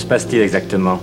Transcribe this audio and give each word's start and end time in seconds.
se 0.00 0.06
passe-t-il 0.06 0.42
exactement? 0.42 0.98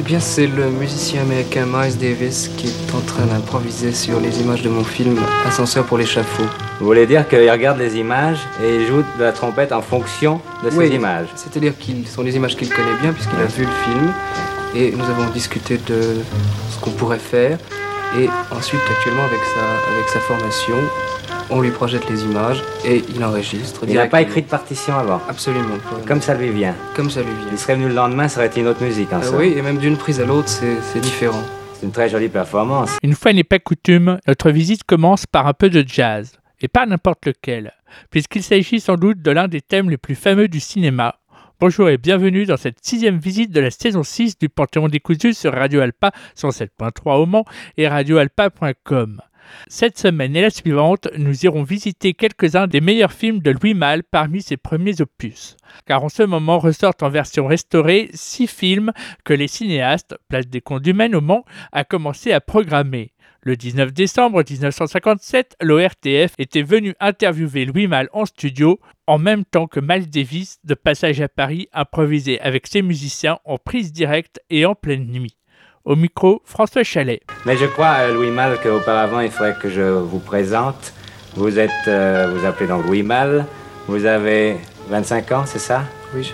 Eh 0.00 0.02
bien, 0.02 0.20
c'est 0.20 0.46
le 0.46 0.70
musicien 0.70 1.22
américain 1.22 1.66
Miles 1.66 1.98
Davis 1.98 2.48
qui 2.56 2.68
est 2.68 2.94
en 2.94 3.00
train 3.00 3.26
d'improviser 3.26 3.92
sur 3.92 4.20
les 4.20 4.40
images 4.40 4.62
de 4.62 4.68
mon 4.68 4.84
film 4.84 5.18
Ascenseur 5.44 5.84
pour 5.84 5.98
l'échafaud. 5.98 6.44
Vous 6.80 6.86
voulez 6.86 7.06
dire 7.06 7.28
qu'il 7.28 7.50
regarde 7.50 7.78
les 7.78 7.96
images 7.96 8.38
et 8.62 8.76
il 8.76 8.86
joue 8.86 9.02
de 9.18 9.24
la 9.24 9.32
trompette 9.32 9.72
en 9.72 9.82
fonction 9.82 10.40
de 10.64 10.70
ces 10.70 10.94
images? 10.94 11.26
C'est-à-dire 11.34 11.76
qu'ils 11.76 12.06
sont 12.06 12.22
les 12.22 12.36
images 12.36 12.56
qu'il 12.56 12.68
connaît 12.68 12.98
bien 13.02 13.12
puisqu'il 13.12 13.40
a 13.40 13.46
vu 13.46 13.64
le 13.64 13.92
film 13.92 14.12
et 14.76 14.92
nous 14.92 15.04
avons 15.04 15.28
discuté 15.32 15.78
de 15.86 16.00
ce 16.70 16.78
qu'on 16.80 16.90
pourrait 16.90 17.18
faire. 17.18 17.58
Et 18.18 18.28
ensuite, 18.56 18.80
actuellement, 18.90 19.24
avec 19.24 19.40
sa, 19.54 19.92
avec 19.92 20.08
sa 20.08 20.20
formation, 20.20 20.76
on 21.50 21.60
lui 21.60 21.70
projette 21.70 22.08
les 22.08 22.24
images 22.24 22.62
et 22.84 23.02
il 23.14 23.24
enregistre. 23.24 23.82
Il 23.86 23.94
n'a 23.94 24.06
pas 24.06 24.22
écrit 24.22 24.42
de 24.42 24.46
partition 24.46 24.94
avant 24.96 25.20
Absolument 25.28 25.76
Comme 26.06 26.20
ça 26.20 26.34
lui 26.34 26.50
vient 26.50 26.74
Comme 26.94 27.10
ça 27.10 27.22
lui 27.22 27.32
vient. 27.32 27.48
Il 27.52 27.58
serait 27.58 27.74
venu 27.74 27.88
le 27.88 27.94
lendemain, 27.94 28.28
ça 28.28 28.40
aurait 28.40 28.48
été 28.48 28.60
une 28.60 28.68
autre 28.68 28.82
musique. 28.82 29.12
Hein, 29.12 29.20
ah 29.22 29.36
oui, 29.36 29.54
et 29.56 29.62
même 29.62 29.78
d'une 29.78 29.96
prise 29.96 30.20
à 30.20 30.24
l'autre, 30.24 30.48
c'est 30.48 31.00
différent. 31.00 31.42
C'est 31.74 31.86
une 31.86 31.92
très 31.92 32.08
jolie 32.08 32.28
performance. 32.28 32.98
Une 33.02 33.14
fois 33.14 33.32
n'est 33.32 33.44
pas 33.44 33.58
coutume, 33.58 34.18
notre 34.26 34.50
visite 34.50 34.84
commence 34.84 35.26
par 35.26 35.46
un 35.46 35.54
peu 35.54 35.70
de 35.70 35.84
jazz. 35.86 36.32
Et 36.60 36.68
pas 36.68 36.86
n'importe 36.86 37.24
lequel, 37.26 37.72
puisqu'il 38.10 38.42
s'agit 38.42 38.80
sans 38.80 38.96
doute 38.96 39.22
de 39.22 39.30
l'un 39.30 39.46
des 39.46 39.60
thèmes 39.60 39.90
les 39.90 39.96
plus 39.96 40.16
fameux 40.16 40.48
du 40.48 40.58
cinéma, 40.58 41.14
Bonjour 41.60 41.88
et 41.88 41.98
bienvenue 41.98 42.46
dans 42.46 42.56
cette 42.56 42.78
sixième 42.82 43.18
visite 43.18 43.50
de 43.50 43.58
la 43.58 43.72
saison 43.72 44.04
6 44.04 44.38
du 44.38 44.48
Panthéon 44.48 44.86
décousu 44.86 45.34
sur 45.34 45.52
Radio 45.52 45.80
Alpa 45.80 46.12
107.3 46.36 47.16
au 47.16 47.26
Mans 47.26 47.44
et 47.76 47.88
radioalpa.com. 47.88 49.20
Cette 49.68 49.98
semaine 49.98 50.36
et 50.36 50.42
la 50.42 50.50
suivante, 50.50 51.08
nous 51.16 51.44
irons 51.44 51.62
visiter 51.62 52.14
quelques-uns 52.14 52.66
des 52.66 52.80
meilleurs 52.80 53.12
films 53.12 53.40
de 53.40 53.50
Louis 53.50 53.74
Malle 53.74 54.02
parmi 54.02 54.42
ses 54.42 54.56
premiers 54.56 55.00
opus. 55.00 55.56
Car 55.86 56.04
en 56.04 56.08
ce 56.08 56.22
moment 56.22 56.58
ressortent 56.58 57.02
en 57.02 57.10
version 57.10 57.46
restaurée 57.46 58.10
six 58.14 58.46
films 58.46 58.92
que 59.24 59.34
les 59.34 59.48
cinéastes, 59.48 60.16
Place 60.28 60.48
des 60.48 60.60
Contes 60.60 60.82
du 60.82 60.92
Maine 60.92 61.14
au 61.14 61.20
Mans, 61.20 61.44
a 61.72 61.84
commencé 61.84 62.32
à 62.32 62.40
programmer. 62.40 63.12
Le 63.42 63.56
19 63.56 63.92
décembre 63.92 64.42
1957, 64.48 65.56
l'ORTF 65.62 66.34
était 66.38 66.62
venu 66.62 66.94
interviewer 66.98 67.64
Louis 67.64 67.86
Malle 67.86 68.10
en 68.12 68.26
studio 68.26 68.80
en 69.06 69.18
même 69.18 69.44
temps 69.44 69.68
que 69.68 69.80
Miles 69.80 70.10
Davis, 70.10 70.58
de 70.64 70.74
passage 70.74 71.20
à 71.20 71.28
Paris, 71.28 71.68
improvisé 71.72 72.40
avec 72.40 72.66
ses 72.66 72.82
musiciens 72.82 73.38
en 73.44 73.56
prise 73.56 73.92
directe 73.92 74.40
et 74.50 74.66
en 74.66 74.74
pleine 74.74 75.06
nuit. 75.06 75.37
Au 75.88 75.96
micro, 75.96 76.42
François 76.44 76.82
Chalet. 76.82 77.22
Mais 77.46 77.56
je 77.56 77.64
crois, 77.64 77.94
euh, 78.00 78.12
Louis 78.12 78.30
Malle, 78.30 78.58
qu'auparavant, 78.62 79.20
il 79.20 79.30
faudrait 79.30 79.56
que 79.58 79.70
je 79.70 79.80
vous 79.80 80.18
présente. 80.18 80.92
Vous 81.34 81.58
êtes, 81.58 81.70
euh, 81.88 82.30
vous 82.30 82.44
appelez 82.44 82.68
donc 82.68 82.84
Louis 82.84 83.02
Malle. 83.02 83.46
Vous 83.86 84.04
avez 84.04 84.58
25 84.90 85.32
ans, 85.32 85.44
c'est 85.46 85.58
ça? 85.58 85.84
Oui, 86.14 86.24
je 86.24 86.32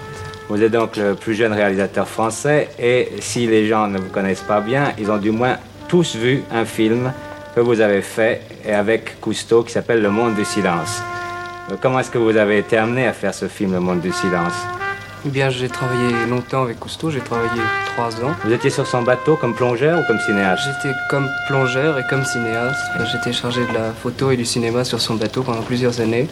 Vous 0.48 0.60
êtes 0.60 0.72
donc 0.72 0.96
le 0.96 1.14
plus 1.14 1.34
jeune 1.34 1.52
réalisateur 1.52 2.08
français. 2.08 2.68
Et 2.80 3.10
si 3.20 3.46
les 3.46 3.68
gens 3.68 3.86
ne 3.86 3.98
vous 3.98 4.10
connaissent 4.10 4.42
pas 4.42 4.60
bien, 4.60 4.92
ils 4.98 5.08
ont 5.08 5.18
du 5.18 5.30
moins 5.30 5.56
tous 5.86 6.16
vu 6.16 6.42
un 6.50 6.64
film 6.64 7.12
que 7.54 7.60
vous 7.60 7.80
avez 7.80 8.02
fait 8.02 8.42
et 8.66 8.72
avec 8.72 9.20
Cousteau 9.20 9.62
qui 9.62 9.70
s'appelle 9.70 10.02
Le 10.02 10.10
Monde 10.10 10.34
du 10.34 10.44
Silence. 10.44 11.00
Euh, 11.70 11.76
comment 11.80 12.00
est-ce 12.00 12.10
que 12.10 12.18
vous 12.18 12.36
avez 12.36 12.58
été 12.58 12.76
amené 12.76 13.06
à 13.06 13.12
faire 13.12 13.32
ce 13.32 13.46
film 13.46 13.72
Le 13.72 13.78
Monde 13.78 14.00
du 14.00 14.10
Silence? 14.10 14.66
Eh 15.26 15.30
bien, 15.30 15.48
j'ai 15.48 15.70
travaillé 15.70 16.26
longtemps 16.28 16.64
avec 16.64 16.78
Cousteau, 16.78 17.10
j'ai 17.10 17.20
travaillé 17.20 17.62
trois 17.94 18.10
ans. 18.22 18.34
Vous 18.44 18.52
étiez 18.52 18.68
sur 18.68 18.86
son 18.86 19.00
bateau 19.00 19.36
comme 19.36 19.54
plongeur 19.54 19.98
ou 19.98 20.02
comme 20.06 20.20
cinéaste? 20.20 20.64
J'étais 20.66 20.94
comme 21.08 21.30
plongeur 21.48 21.98
et 21.98 22.04
comme 22.10 22.26
cinéaste. 22.26 22.78
J'étais 23.10 23.32
chargé 23.32 23.62
de 23.66 23.72
la 23.72 23.92
photo 23.92 24.32
et 24.32 24.36
du 24.36 24.44
cinéma 24.44 24.84
sur 24.84 25.00
son 25.00 25.14
bateau 25.14 25.42
pendant 25.42 25.62
plusieurs 25.62 25.98
années. 26.02 26.28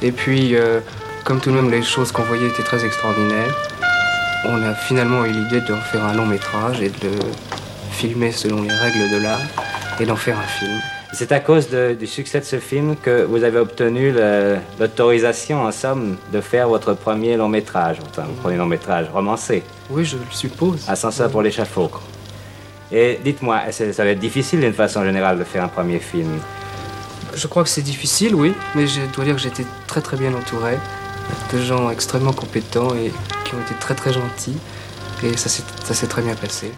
Et 0.00 0.12
puis, 0.12 0.56
euh, 0.56 0.80
comme 1.24 1.40
tout 1.40 1.50
de 1.50 1.56
même 1.56 1.70
les 1.70 1.82
choses 1.82 2.10
qu'on 2.10 2.22
voyait 2.22 2.46
étaient 2.46 2.62
très 2.62 2.82
extraordinaires, 2.86 3.54
on 4.46 4.62
a 4.62 4.72
finalement 4.72 5.26
eu 5.26 5.32
l'idée 5.32 5.60
de 5.60 5.74
faire 5.74 6.02
un 6.02 6.14
long 6.14 6.24
métrage 6.24 6.80
et 6.80 6.88
de 6.88 7.10
filmer 7.90 8.32
selon 8.32 8.62
les 8.62 8.72
règles 8.72 9.10
de 9.12 9.22
l'art 9.22 9.40
et 10.00 10.06
d'en 10.06 10.16
faire 10.16 10.38
un 10.38 10.58
film. 10.58 10.80
C'est 11.14 11.30
à 11.30 11.40
cause 11.40 11.68
du 11.68 12.06
succès 12.06 12.40
de 12.40 12.44
ce 12.44 12.58
film 12.58 12.96
que 12.96 13.22
vous 13.24 13.44
avez 13.44 13.58
obtenu 13.58 14.14
l'autorisation, 14.80 15.62
en 15.62 15.70
somme, 15.70 16.16
de 16.32 16.40
faire 16.40 16.68
votre 16.68 16.94
premier 16.94 17.36
long 17.36 17.48
métrage, 17.48 17.98
enfin, 18.10 18.24
premier 18.40 18.56
long 18.56 18.66
métrage 18.66 19.08
romancé. 19.12 19.62
Oui, 19.90 20.06
je 20.06 20.16
le 20.16 20.22
suppose. 20.30 20.88
Ascenseur 20.88 21.30
pour 21.30 21.42
l'échafaud. 21.42 21.90
Et 22.90 23.20
dites-moi, 23.22 23.60
ça 23.70 24.04
va 24.04 24.10
être 24.10 24.18
difficile 24.18 24.60
d'une 24.60 24.72
façon 24.72 25.04
générale 25.04 25.38
de 25.38 25.44
faire 25.44 25.62
un 25.62 25.68
premier 25.68 25.98
film? 25.98 26.28
Je 27.34 27.46
crois 27.46 27.62
que 27.62 27.68
c'est 27.68 27.82
difficile, 27.82 28.34
oui, 28.34 28.54
mais 28.74 28.86
je 28.86 29.00
dois 29.14 29.24
dire 29.24 29.34
que 29.34 29.40
j'étais 29.40 29.64
très 29.86 30.00
très 30.00 30.16
bien 30.16 30.32
entouré 30.34 30.78
de 31.52 31.58
gens 31.60 31.90
extrêmement 31.90 32.32
compétents 32.32 32.94
et 32.94 33.12
qui 33.44 33.54
ont 33.54 33.60
été 33.60 33.74
très 33.78 33.94
très 33.94 34.12
gentils. 34.12 34.58
Et 35.22 35.36
ça 35.36 35.48
s'est 35.48 36.06
très 36.06 36.22
bien 36.22 36.34
passé. 36.34 36.72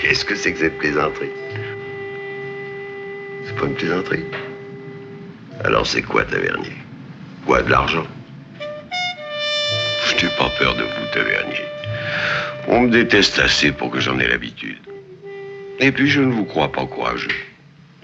Qu'est-ce 0.00 0.24
que 0.24 0.34
c'est 0.34 0.54
que 0.54 0.60
cette 0.60 0.78
plaisanterie? 0.78 1.28
C'est 3.44 3.54
pas 3.54 3.66
une 3.66 3.74
plaisanterie 3.74 4.24
Alors 5.62 5.86
c'est 5.86 6.00
quoi, 6.00 6.24
Tavernier? 6.24 6.72
Quoi, 7.46 7.62
de 7.62 7.70
l'argent? 7.70 8.06
Je 10.06 10.14
n'ai 10.24 10.32
pas 10.38 10.48
peur 10.58 10.74
de 10.74 10.84
vous, 10.84 11.06
Tavernier. 11.12 11.64
On 12.68 12.80
me 12.80 12.90
déteste 12.90 13.38
assez 13.40 13.72
pour 13.72 13.90
que 13.90 14.00
j'en 14.00 14.18
ai 14.18 14.26
l'habitude. 14.26 14.78
Et 15.80 15.92
puis 15.92 16.08
je 16.08 16.20
ne 16.20 16.32
vous 16.32 16.46
crois 16.46 16.72
pas 16.72 16.86
courageux. 16.86 17.28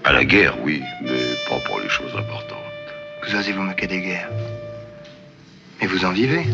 À 0.03 0.13
la 0.13 0.23
guerre, 0.23 0.55
oui, 0.63 0.83
mais 1.01 1.35
pas 1.49 1.59
pour 1.65 1.79
les 1.79 1.89
choses 1.89 2.15
importantes. 2.15 2.57
Vous 3.23 3.35
osez 3.35 3.53
vous 3.53 3.63
moquer 3.63 3.87
des 3.87 4.01
guerres. 4.01 4.29
Mais 5.81 5.87
vous 5.87 6.05
en 6.05 6.11
vivez. 6.11 6.45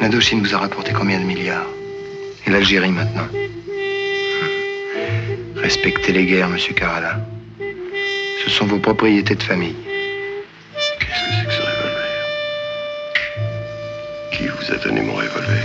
L'Indochine 0.00 0.40
vous 0.40 0.54
a 0.56 0.58
rapporté 0.58 0.92
combien 0.92 1.20
de 1.20 1.24
milliards? 1.24 1.66
Et 2.46 2.50
l'Algérie 2.50 2.90
maintenant? 2.90 3.28
Respectez 5.68 6.12
les 6.12 6.24
guerres, 6.24 6.48
monsieur 6.48 6.72
Carala. 6.72 7.20
Ce 8.42 8.48
sont 8.48 8.64
vos 8.64 8.78
propriétés 8.78 9.34
de 9.34 9.42
famille. 9.42 9.74
Qu'est-ce 10.98 11.02
que 11.02 11.34
c'est 11.36 11.46
que 11.46 11.52
ce 11.52 11.60
revolver? 11.60 12.08
Qui 14.32 14.44
vous 14.46 14.72
a 14.72 14.76
donné 14.82 15.02
mon 15.02 15.12
revolver? 15.12 15.62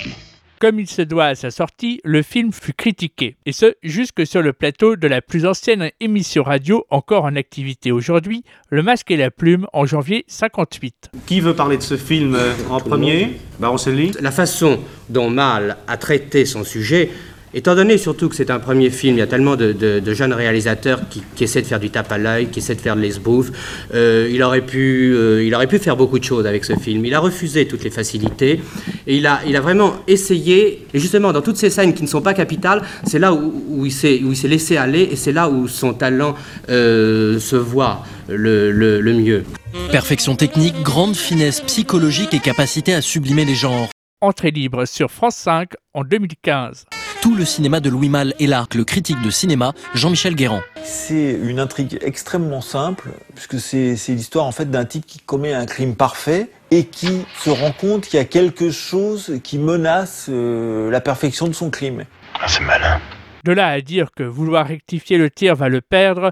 Qui? 0.00 0.14
Comme 0.58 0.80
il 0.80 0.88
se 0.88 1.02
doit 1.02 1.26
à 1.26 1.34
sa 1.34 1.50
sortie, 1.50 2.00
le 2.04 2.22
film 2.22 2.54
fut 2.54 2.72
critiqué, 2.72 3.36
et 3.44 3.52
ce 3.52 3.74
jusque 3.82 4.26
sur 4.26 4.40
le 4.40 4.54
plateau 4.54 4.96
de 4.96 5.06
la 5.08 5.20
plus 5.20 5.44
ancienne 5.44 5.90
émission 6.00 6.42
radio 6.42 6.86
encore 6.88 7.24
en 7.24 7.36
activité 7.36 7.92
aujourd'hui, 7.92 8.44
Le 8.70 8.82
Masque 8.82 9.10
et 9.10 9.18
la 9.18 9.30
Plume, 9.30 9.66
en 9.74 9.84
janvier 9.84 10.24
58. 10.26 11.10
Qui 11.26 11.40
veut 11.40 11.54
parler 11.54 11.76
de 11.76 11.82
ce 11.82 11.98
film 11.98 12.34
euh, 12.34 12.54
en 12.70 12.80
premier? 12.80 13.38
Baron 13.60 13.76
La 14.22 14.30
façon 14.30 14.80
dont 15.10 15.28
Mal 15.28 15.76
a 15.86 15.98
traité 15.98 16.46
son 16.46 16.64
sujet 16.64 17.10
Étant 17.56 17.76
donné 17.76 17.98
surtout 17.98 18.28
que 18.28 18.34
c'est 18.34 18.50
un 18.50 18.58
premier 18.58 18.90
film, 18.90 19.14
il 19.14 19.20
y 19.20 19.22
a 19.22 19.28
tellement 19.28 19.54
de, 19.54 20.02
jeunes 20.12 20.32
réalisateurs 20.32 21.02
qui, 21.08 21.44
essaient 21.44 21.62
de 21.62 21.66
faire 21.66 21.78
du 21.78 21.88
tape 21.88 22.10
à 22.10 22.18
l'œil, 22.18 22.48
qui 22.48 22.58
essaient 22.58 22.74
de 22.74 22.80
faire 22.80 22.96
de 22.96 23.00
l'esbouf. 23.00 23.52
Euh, 23.94 24.28
il, 24.28 24.42
aurait 24.42 24.60
pu, 24.60 25.14
euh, 25.14 25.44
il 25.44 25.54
aurait 25.54 25.68
pu 25.68 25.78
faire 25.78 25.96
beaucoup 25.96 26.18
de 26.18 26.24
choses 26.24 26.46
avec 26.46 26.64
ce 26.64 26.74
film. 26.74 27.06
Il 27.06 27.14
a 27.14 27.20
refusé 27.20 27.68
toutes 27.68 27.84
les 27.84 27.90
facilités 27.90 28.60
et 29.06 29.16
il 29.16 29.26
a, 29.28 29.40
il 29.46 29.54
a 29.54 29.60
vraiment 29.60 29.94
essayé. 30.08 30.84
Et 30.92 30.98
justement, 30.98 31.32
dans 31.32 31.42
toutes 31.42 31.56
ces 31.56 31.70
scènes 31.70 31.94
qui 31.94 32.02
ne 32.02 32.08
sont 32.08 32.22
pas 32.22 32.34
capitales, 32.34 32.82
c'est 33.04 33.20
là 33.20 33.32
où, 33.32 33.86
il 33.86 33.92
s'est 33.92 34.48
laissé 34.48 34.76
aller 34.76 35.08
et 35.12 35.16
c'est 35.16 35.32
là 35.32 35.48
où 35.48 35.68
son 35.68 35.94
talent 35.94 36.34
euh, 36.70 37.38
se 37.38 37.54
voit 37.54 38.02
le, 38.28 38.72
le 38.72 39.12
mieux. 39.12 39.44
Perfection 39.92 40.34
technique, 40.34 40.74
grande 40.82 41.14
finesse 41.14 41.60
psychologique 41.60 42.34
et 42.34 42.40
capacité 42.40 42.94
à 42.94 43.00
sublimer 43.00 43.44
les 43.44 43.54
genres. 43.54 43.90
Entrée 44.20 44.50
libre 44.50 44.86
sur 44.86 45.12
France 45.12 45.36
5 45.36 45.68
en 45.92 46.02
2015 46.02 46.86
tout 47.24 47.34
le 47.34 47.46
cinéma 47.46 47.80
de 47.80 47.88
Louis 47.88 48.10
Malle 48.10 48.34
et 48.38 48.46
l'arc, 48.46 48.74
le 48.74 48.84
critique 48.84 49.16
de 49.22 49.30
cinéma 49.30 49.72
Jean-Michel 49.94 50.34
Guérand. 50.34 50.60
C'est 50.82 51.32
une 51.42 51.58
intrigue 51.58 51.98
extrêmement 52.02 52.60
simple, 52.60 53.08
puisque 53.34 53.58
c'est 53.58 53.96
l'histoire 54.08 54.44
en 54.44 54.52
fait 54.52 54.70
d'un 54.70 54.84
type 54.84 55.06
qui 55.06 55.20
commet 55.20 55.54
un 55.54 55.64
crime 55.64 55.96
parfait 55.96 56.50
et 56.70 56.84
qui 56.84 57.24
se 57.38 57.48
rend 57.48 57.72
compte 57.72 58.02
qu'il 58.02 58.18
y 58.18 58.20
a 58.20 58.26
quelque 58.26 58.70
chose 58.70 59.40
qui 59.42 59.56
menace 59.56 60.26
euh, 60.28 60.90
la 60.90 61.00
perfection 61.00 61.48
de 61.48 61.54
son 61.54 61.70
crime. 61.70 62.04
Ah, 62.38 62.46
c'est 62.46 62.62
malin. 62.62 63.00
De 63.42 63.52
là 63.52 63.68
à 63.68 63.80
dire 63.80 64.10
que 64.14 64.22
vouloir 64.22 64.66
rectifier 64.66 65.16
le 65.16 65.30
tir 65.30 65.56
va 65.56 65.70
le 65.70 65.80
perdre, 65.80 66.30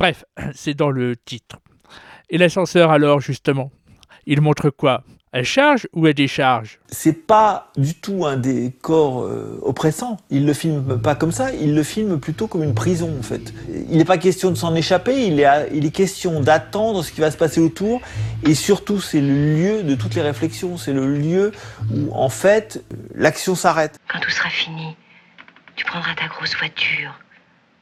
bref, 0.00 0.24
c'est 0.54 0.72
dans 0.72 0.90
le 0.90 1.14
titre. 1.14 1.58
Et 2.30 2.38
l'ascenseur 2.38 2.90
alors, 2.90 3.20
justement? 3.20 3.70
Il 4.26 4.40
montre 4.40 4.70
quoi? 4.70 5.04
Elle 5.34 5.46
charge 5.46 5.88
ou 5.94 6.06
elle 6.06 6.12
décharge? 6.12 6.78
C'est 6.88 7.26
pas 7.26 7.72
du 7.78 7.94
tout 7.94 8.26
un 8.26 8.36
décor 8.36 9.22
euh, 9.22 9.58
oppressant. 9.62 10.18
Il 10.28 10.44
le 10.44 10.52
filme 10.52 11.00
pas 11.00 11.14
comme 11.14 11.32
ça, 11.32 11.54
il 11.54 11.74
le 11.74 11.82
filme 11.82 12.20
plutôt 12.20 12.46
comme 12.46 12.62
une 12.62 12.74
prison 12.74 13.16
en 13.18 13.22
fait. 13.22 13.54
Il 13.88 13.96
n'est 13.96 14.04
pas 14.04 14.18
question 14.18 14.50
de 14.50 14.56
s'en 14.56 14.74
échapper, 14.74 15.26
il 15.26 15.40
est, 15.40 15.70
il 15.72 15.86
est 15.86 15.90
question 15.90 16.40
d'attendre 16.40 17.02
ce 17.02 17.10
qui 17.10 17.22
va 17.22 17.30
se 17.30 17.38
passer 17.38 17.60
autour 17.60 18.02
et 18.44 18.54
surtout 18.54 19.00
c'est 19.00 19.22
le 19.22 19.56
lieu 19.56 19.82
de 19.84 19.94
toutes 19.94 20.14
les 20.14 20.20
réflexions, 20.20 20.76
c'est 20.76 20.92
le 20.92 21.06
lieu 21.06 21.52
où 21.90 22.12
en 22.12 22.28
fait 22.28 22.84
l'action 23.14 23.54
s'arrête. 23.54 23.98
Quand 24.12 24.20
tout 24.20 24.30
sera 24.30 24.50
fini, 24.50 24.94
tu 25.76 25.86
prendras 25.86 26.14
ta 26.14 26.26
grosse 26.26 26.54
voiture, 26.56 27.18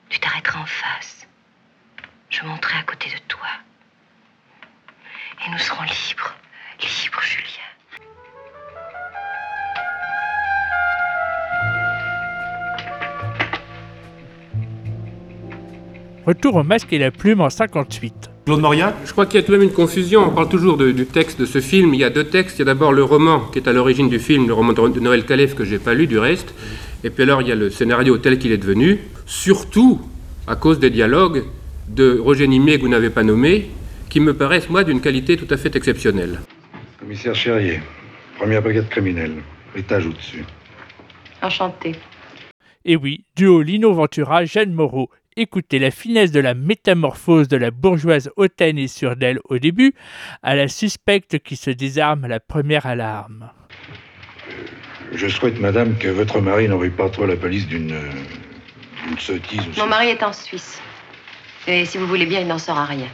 tu 0.09 0.21
t'arrêteras 0.21 0.61
en 0.61 0.67
face. 0.67 1.27
Je 2.29 2.45
monterai 2.45 2.79
à 2.79 2.85
côté 2.85 3.11
de 3.11 3.21
toi 3.27 3.49
et 5.47 5.51
nous 5.51 5.59
serons 5.59 5.83
libres 5.83 6.35
Libre, 6.81 7.21
Julien. 7.23 7.69
Retour 16.27 16.57
au 16.57 16.63
masque 16.63 16.93
et 16.93 16.99
la 16.99 17.11
plume 17.11 17.41
en 17.41 17.51
58. 17.51 18.31
Claude 18.47 18.61
Mauriac 18.61 18.95
Je 19.07 19.13
crois 19.13 19.27
qu'il 19.27 19.41
y 19.41 19.43
a 19.43 19.47
tout 19.47 19.53
de 19.53 19.57
même 19.57 19.67
une 19.69 19.73
confusion. 19.75 20.25
On 20.29 20.31
parle 20.35 20.49
toujours 20.49 20.77
de- 20.77 20.91
du 20.91 21.07
texte 21.07 21.41
de 21.41 21.47
ce 21.47 21.61
film. 21.61 21.95
Il 21.95 22.01
y 22.01 22.05
a 22.05 22.11
deux 22.11 22.25
textes. 22.25 22.57
Il 22.59 22.61
y 22.61 22.63
a 22.63 22.67
d'abord 22.67 22.93
le 22.93 23.03
roman 23.03 23.41
qui 23.53 23.59
est 23.59 23.69
à 23.69 23.73
l'origine 23.73 24.09
du 24.09 24.19
film, 24.19 24.47
le 24.47 24.53
roman 24.55 24.73
de 24.73 25.01
Noël 25.01 25.25
Calef 25.25 25.55
que 25.55 25.65
j'ai 25.65 25.79
pas 25.79 25.95
lu 25.95 26.07
du 26.07 26.19
reste. 26.19 26.55
Et 27.05 27.11
puis 27.11 27.23
alors 27.23 27.41
il 27.43 27.49
y 27.49 27.53
a 27.53 27.55
le 27.55 27.71
scénario 27.71 28.19
tel 28.19 28.39
qu'il 28.39 28.53
est 28.53 28.59
devenu, 28.59 28.99
surtout 29.27 30.01
à 30.47 30.57
cause 30.57 30.79
des 30.79 30.91
dialogues 30.91 31.45
de 31.89 32.19
Roger 32.19 32.47
Nimier 32.47 32.77
que 32.77 32.83
vous 32.83 32.89
n'avez 32.89 33.11
pas 33.11 33.23
nommé, 33.23 33.71
qui 34.11 34.21
me 34.21 34.37
paraissent 34.37 34.69
moi 34.69 34.85
d'une 34.85 35.01
qualité 35.01 35.37
tout 35.37 35.47
à 35.51 35.57
fait 35.57 35.75
exceptionnelle. 35.77 36.41
Commissaire 36.99 37.35
Cherrier, 37.35 37.81
première 38.37 38.61
brigade 38.61 38.89
criminelle, 38.89 39.37
étage 39.75 40.07
au-dessus. 40.07 40.45
Enchanté. 41.41 41.95
Et 42.85 42.97
oui, 42.97 43.25
duo 43.37 43.63
Lino 43.63 43.93
Ventura, 43.95 44.45
Jeanne 44.45 44.73
Moreau. 44.73 45.11
Écoutez 45.37 45.79
la 45.79 45.93
finesse 45.93 46.33
de 46.33 46.41
la 46.41 46.55
métamorphose 46.55 47.47
de 47.47 47.57
la 47.57 47.71
bourgeoise 47.71 48.31
hautaine 48.37 48.79
et 48.79 48.89
surdelle 48.89 49.39
au 49.45 49.59
début, 49.59 49.95
à 50.43 50.57
la 50.57 50.67
suspecte 50.67 51.39
qui 51.39 51.57
se 51.57 51.71
désarme 51.71 52.25
à 52.25 52.29
la 52.29 52.41
première 52.41 52.87
alarme. 52.87 53.51
Je 55.13 55.29
souhaite, 55.29 55.61
madame, 55.61 55.97
que 55.97 56.09
votre 56.09 56.41
mari 56.41 56.69
n'envoie 56.69 56.91
pas 56.91 57.09
trop 57.11 57.27
la 57.27 57.37
police 57.37 57.67
d'une 57.69 57.93
euh, 57.93 58.11
d'une 59.07 59.19
sottise 59.19 59.61
ou 59.61 59.81
Mon 59.81 59.87
mari 59.87 60.09
est 60.09 60.23
en 60.23 60.33
Suisse. 60.33 60.81
Et 61.67 61.85
si 61.85 61.99
vous 61.99 62.07
voulez 62.07 62.27
bien, 62.27 62.41
il 62.41 62.47
n'en 62.47 62.59
saura 62.59 62.85
rien. 62.85 63.09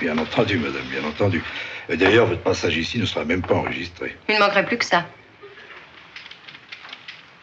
Bien 0.00 0.16
entendu, 0.18 0.58
madame, 0.58 0.84
bien 0.84 1.04
entendu. 1.04 1.42
Et 1.88 1.96
D'ailleurs, 1.96 2.26
votre 2.26 2.42
passage 2.42 2.76
ici 2.76 2.98
ne 2.98 3.06
sera 3.06 3.24
même 3.24 3.42
pas 3.42 3.54
enregistré. 3.54 4.16
Il 4.28 4.34
ne 4.34 4.40
manquerait 4.40 4.64
plus 4.64 4.78
que 4.78 4.84
ça. 4.84 5.06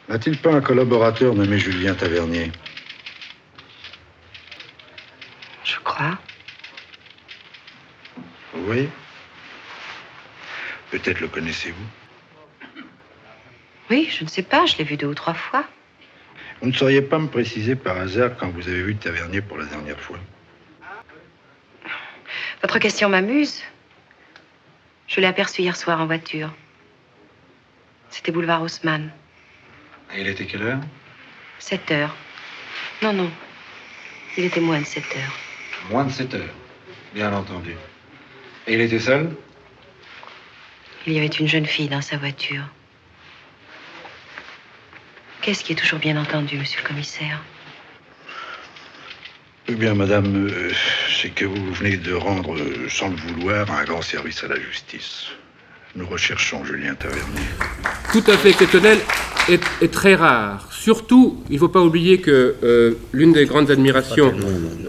N'a-t-il 0.10 0.38
pas 0.38 0.52
un 0.52 0.62
collaborateur 0.62 1.36
nommé 1.36 1.60
Julien 1.60 1.94
Tavernier? 1.94 2.52
Je 5.64 5.76
crois. 5.84 6.18
Oui 8.56 8.90
Peut-être 10.90 11.20
le 11.20 11.28
connaissez-vous. 11.28 12.78
Oui, 13.92 14.10
je 14.16 14.24
ne 14.24 14.30
sais 14.30 14.42
pas, 14.44 14.66
je 14.66 14.78
l'ai 14.78 14.84
vu 14.84 14.98
deux 14.98 15.08
ou 15.08 15.14
trois 15.14 15.36
fois. 15.36 15.64
Vous 16.62 16.68
ne 16.70 16.74
sauriez 16.74 17.02
pas 17.04 17.20
me 17.20 17.28
préciser 17.28 17.76
par 17.76 17.98
hasard 17.98 18.32
quand 18.38 18.50
vous 18.50 18.68
avez 18.68 18.82
vu 18.82 18.96
Tavernier 18.96 19.42
pour 19.42 19.58
la 19.58 19.66
dernière 19.66 20.00
fois? 20.00 20.18
Votre 22.70 22.82
question 22.82 23.10
m'amuse. 23.10 23.64
Je 25.08 25.20
l'ai 25.20 25.26
aperçu 25.26 25.64
hier 25.64 25.76
soir 25.76 26.00
en 26.02 26.06
voiture. 26.06 26.54
C'était 28.12 28.32
boulevard 28.32 28.62
Haussmann. 28.62 29.12
Et 30.14 30.22
il 30.22 30.28
était 30.28 30.46
quelle 30.46 30.62
heure? 30.62 30.80
7 31.58 31.90
heures. 31.90 32.16
Non, 33.02 33.12
non. 33.12 33.32
Il 34.38 34.46
était 34.46 34.60
moins 34.60 34.80
de 34.82 34.86
7 34.86 35.04
heures. 35.04 35.40
Moins 35.90 36.06
de 36.06 36.12
7 36.12 36.36
heures. 36.36 36.54
Bien 37.16 37.34
entendu. 37.34 37.74
Et 38.68 38.76
il 38.76 38.82
était 38.82 39.00
seul? 39.00 39.36
Il 41.08 41.14
y 41.14 41.18
avait 41.18 41.26
une 41.26 41.48
jeune 41.48 41.66
fille 41.66 41.90
dans 41.90 42.04
sa 42.04 42.18
voiture. 42.18 42.66
Qu'est-ce 45.42 45.64
qui 45.64 45.72
est 45.72 45.76
toujours 45.76 45.98
bien 45.98 46.22
entendu, 46.22 46.60
monsieur 46.60 46.84
le 46.84 46.88
commissaire? 46.88 47.42
Eh 49.72 49.76
bien, 49.76 49.94
madame, 49.94 50.48
euh, 50.48 50.72
c'est 51.22 51.30
que 51.30 51.46
vous 51.46 51.72
venez 51.74 51.98
de 51.98 52.12
rendre, 52.12 52.56
euh, 52.56 52.90
sans 52.90 53.10
le 53.10 53.16
vouloir, 53.16 53.70
un 53.72 53.84
grand 53.84 54.02
service 54.02 54.44
à 54.44 54.48
la 54.48 54.60
justice. 54.60 55.28
Nous 55.96 56.08
recherchons 56.08 56.66
Julien 56.66 56.96
Tavernier. 56.96 57.42
tout 58.12 58.24
à 58.32 58.38
fait 58.38 58.50
exceptionnel 58.50 58.98
et, 59.48 59.60
et 59.82 59.88
très 59.88 60.16
rare. 60.16 60.68
Surtout, 60.72 61.44
il 61.50 61.56
ne 61.56 61.60
faut 61.60 61.70
pas 61.70 61.82
oublier 61.82 62.20
que 62.20 62.56
euh, 62.64 62.96
l'une 63.14 63.32
des 63.32 63.46
grandes 63.46 63.70
admirations 63.70 64.34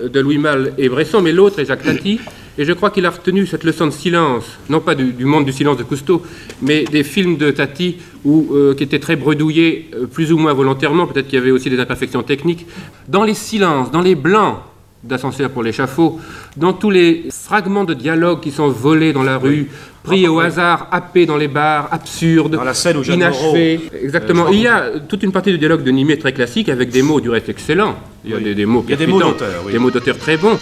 de 0.03 0.21
Louis 0.21 0.39
Malle 0.39 0.73
est 0.79 0.89
Bresson, 0.89 1.21
mais 1.21 1.33
l'autre 1.33 1.59
est 1.59 1.67
Jacques 1.67 1.83
Tati. 1.83 2.19
Et 2.61 2.67
je 2.67 2.75
crois 2.75 2.91
qu'il 2.91 3.07
a 3.07 3.11
retenu 3.11 3.47
cette 3.47 3.65
leçon 3.65 3.87
de 3.87 3.91
silence, 3.91 4.45
non 4.69 4.81
pas 4.81 4.95
du, 4.95 5.13
du 5.15 5.25
monde 5.25 5.47
du 5.47 5.53
silence 5.53 5.79
de 5.79 5.83
Cousteau, 5.83 6.21
mais 6.61 6.85
des 6.85 7.05
films 7.05 7.39
de 7.39 7.51
Tati 7.53 7.97
où, 8.23 8.49
euh, 8.55 8.75
qui 8.75 8.83
étaient 8.83 8.99
très 8.99 9.17
bredouillés, 9.17 9.89
euh, 9.95 10.05
plus 10.07 10.31
ou 10.31 10.37
moins 10.37 10.53
volontairement, 10.53 11.07
peut-être 11.07 11.27
qu'il 11.27 11.39
y 11.39 11.43
avait 11.43 11.53
aussi 11.53 11.71
des 11.71 11.81
imperfections 11.81 12.23
techniques. 12.23 12.67
Dans 13.09 13.25
les 13.25 13.33
silences, 13.33 13.91
dans 13.91 14.03
les 14.03 14.15
blancs 14.15 14.57
d'ascenseur 15.03 15.49
pour 15.49 15.63
l'échafaud, 15.63 16.21
dans 16.59 16.75
tous 16.75 16.91
les 16.91 17.25
fragments 17.33 17.85
de 17.85 17.95
dialogue 17.95 18.41
qui 18.41 18.51
sont 18.51 18.69
volés 18.69 19.15
dans 19.15 19.23
la 19.23 19.39
rue, 19.39 19.71
pris 20.03 20.29
au 20.29 20.39
hasard, 20.41 20.89
happés 20.93 21.25
dans 21.25 21.39
les 21.39 21.49
bars, 21.49 21.89
absurdes, 21.91 22.57
Dans 22.57 22.63
la 22.65 22.75
scène 22.75 22.99
où 22.99 23.03
Jeanne 23.03 23.21
inachevés. 23.21 23.81
Exactement. 24.03 24.45
euh, 24.45 24.49
je 24.51 24.55
Il 24.57 24.61
y 24.61 24.69
a 24.69 24.85
toute 25.09 25.23
une 25.23 25.33
partie 25.33 25.51
du 25.53 25.57
dialogue 25.59 25.83
de 25.83 25.91
Nimier 25.91 26.19
très 26.19 26.35
classique 26.35 26.69
avec 26.69 26.91
des 26.91 27.01
mots 27.01 27.23
du 27.23 27.31
reste 27.31 27.49
excellents. 27.49 27.97
Il 28.23 28.33
y 28.33 28.35
a 28.35 28.37
Oui. 28.37 28.45
des, 28.45 28.55
des 28.55 28.67
mots 28.67 28.85
Il 28.87 28.91
y 28.91 28.93
a 28.93 28.97
des 28.99 29.07
mots 29.07 29.19
d'auteur, 29.19 29.63
oui. 29.65 29.73
des 29.73 29.79
mots 29.79 29.91
d'auteur 29.91 30.19
très 30.19 30.37
bons. 30.37 30.59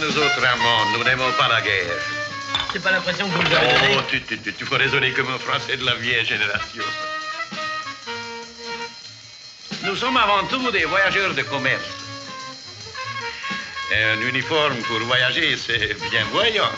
Nous 0.00 0.16
autres 0.16 0.44
Allemands, 0.44 0.96
nous 0.96 1.02
n'aimons 1.02 1.32
pas 1.36 1.48
la 1.48 1.60
guerre. 1.60 1.98
C'est 2.72 2.80
pas 2.80 2.92
l'impression 2.92 3.26
que 3.26 3.32
vous 3.32 3.42
nous 3.42 3.56
avez 3.56 3.66
donnée 3.66 3.96
Oh, 3.98 4.02
tu, 4.08 4.22
tu, 4.22 4.38
tu, 4.38 4.52
tu 4.52 4.64
faut 4.64 4.76
raisonner 4.76 5.10
comme 5.10 5.26
un 5.28 5.38
Français 5.38 5.76
de 5.76 5.84
la 5.84 5.94
vieille 5.96 6.24
génération. 6.24 6.84
Nous 9.84 9.96
sommes 9.96 10.16
avant 10.16 10.46
tout 10.46 10.70
des 10.70 10.84
voyageurs 10.84 11.34
de 11.34 11.42
commerce. 11.42 11.82
Et 13.90 14.04
un 14.04 14.28
uniforme 14.28 14.76
pour 14.86 15.00
voyager, 15.00 15.56
c'est 15.56 15.96
bien 16.10 16.24
voyant. 16.32 16.70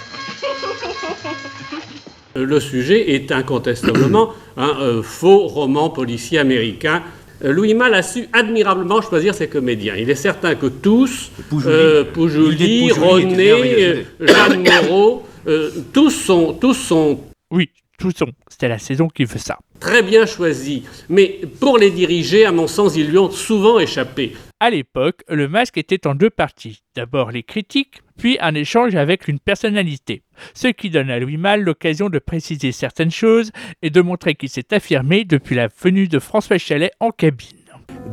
Le 2.35 2.61
sujet 2.61 3.11
est 3.15 3.33
incontestablement 3.33 4.33
un 4.57 4.79
euh, 4.81 5.03
faux 5.03 5.49
roman 5.49 5.91
policier 5.91 6.39
américain. 6.39 7.03
Euh, 7.43 7.53
Louis 7.53 7.75
Malle 7.75 7.95
a 7.95 8.03
su 8.03 8.29
admirablement 8.33 9.01
choisir 9.01 9.35
ses 9.35 9.49
comédiens. 9.49 9.95
Il 9.97 10.11
est 10.11 10.15
certain 10.15 10.55
que 10.55 10.67
tous, 10.67 11.31
Poujouli. 11.49 11.75
euh, 11.75 12.05
Poujouli, 12.05 12.93
René, 12.93 13.51
euh, 13.51 14.03
Jeanne 14.21 14.63
Moreau, 14.63 15.27
euh, 15.47 15.71
tous 15.93 16.11
sont, 16.11 16.53
tous 16.55 16.75
sont 16.75 17.21
Oui, 17.51 17.71
tous 17.99 18.13
sont. 18.17 18.27
C'était 18.49 18.69
la 18.69 18.79
saison 18.79 19.09
qui 19.09 19.25
veut 19.25 19.39
ça. 19.39 19.59
très 19.81 20.03
bien 20.03 20.27
choisis. 20.27 20.83
Mais 21.09 21.41
pour 21.61 21.79
les 21.79 21.91
diriger, 21.91 22.45
à 22.45 22.53
mon 22.53 22.67
sens, 22.67 22.95
ils 22.97 23.09
lui 23.09 23.19
ont 23.19 23.31
souvent 23.31 23.79
échappé. 23.79 24.35
À 24.63 24.69
l'époque, 24.69 25.23
le 25.29 25.49
masque 25.49 25.79
était 25.79 26.07
en 26.07 26.15
deux 26.15 26.29
parties. 26.29 26.83
D'abord 26.95 27.31
les 27.31 27.43
critiques, 27.43 28.03
puis 28.21 28.37
un 28.43 28.55
échange 28.55 28.95
avec 28.97 29.29
une 29.29 29.39
personnalité. 29.39 30.23
Ce 30.55 30.69
qui 30.69 30.91
donne 30.91 31.09
à 31.11 31.19
Louis 31.19 31.39
Malle 31.39 31.63
l'occasion 31.63 32.11
de 32.11 32.19
préciser 32.19 32.71
certaines 32.71 33.11
choses 33.11 33.51
et 33.83 33.89
de 33.89 34.01
montrer 34.03 34.35
qu'il 34.35 34.51
s'est 34.51 34.75
affirmé 34.75 35.25
depuis 35.25 35.57
la 35.57 35.69
venue 35.83 36.07
de 36.07 36.19
François 36.19 36.59
Chalet 36.59 36.93
en 37.01 37.11
cabine. 37.11 37.57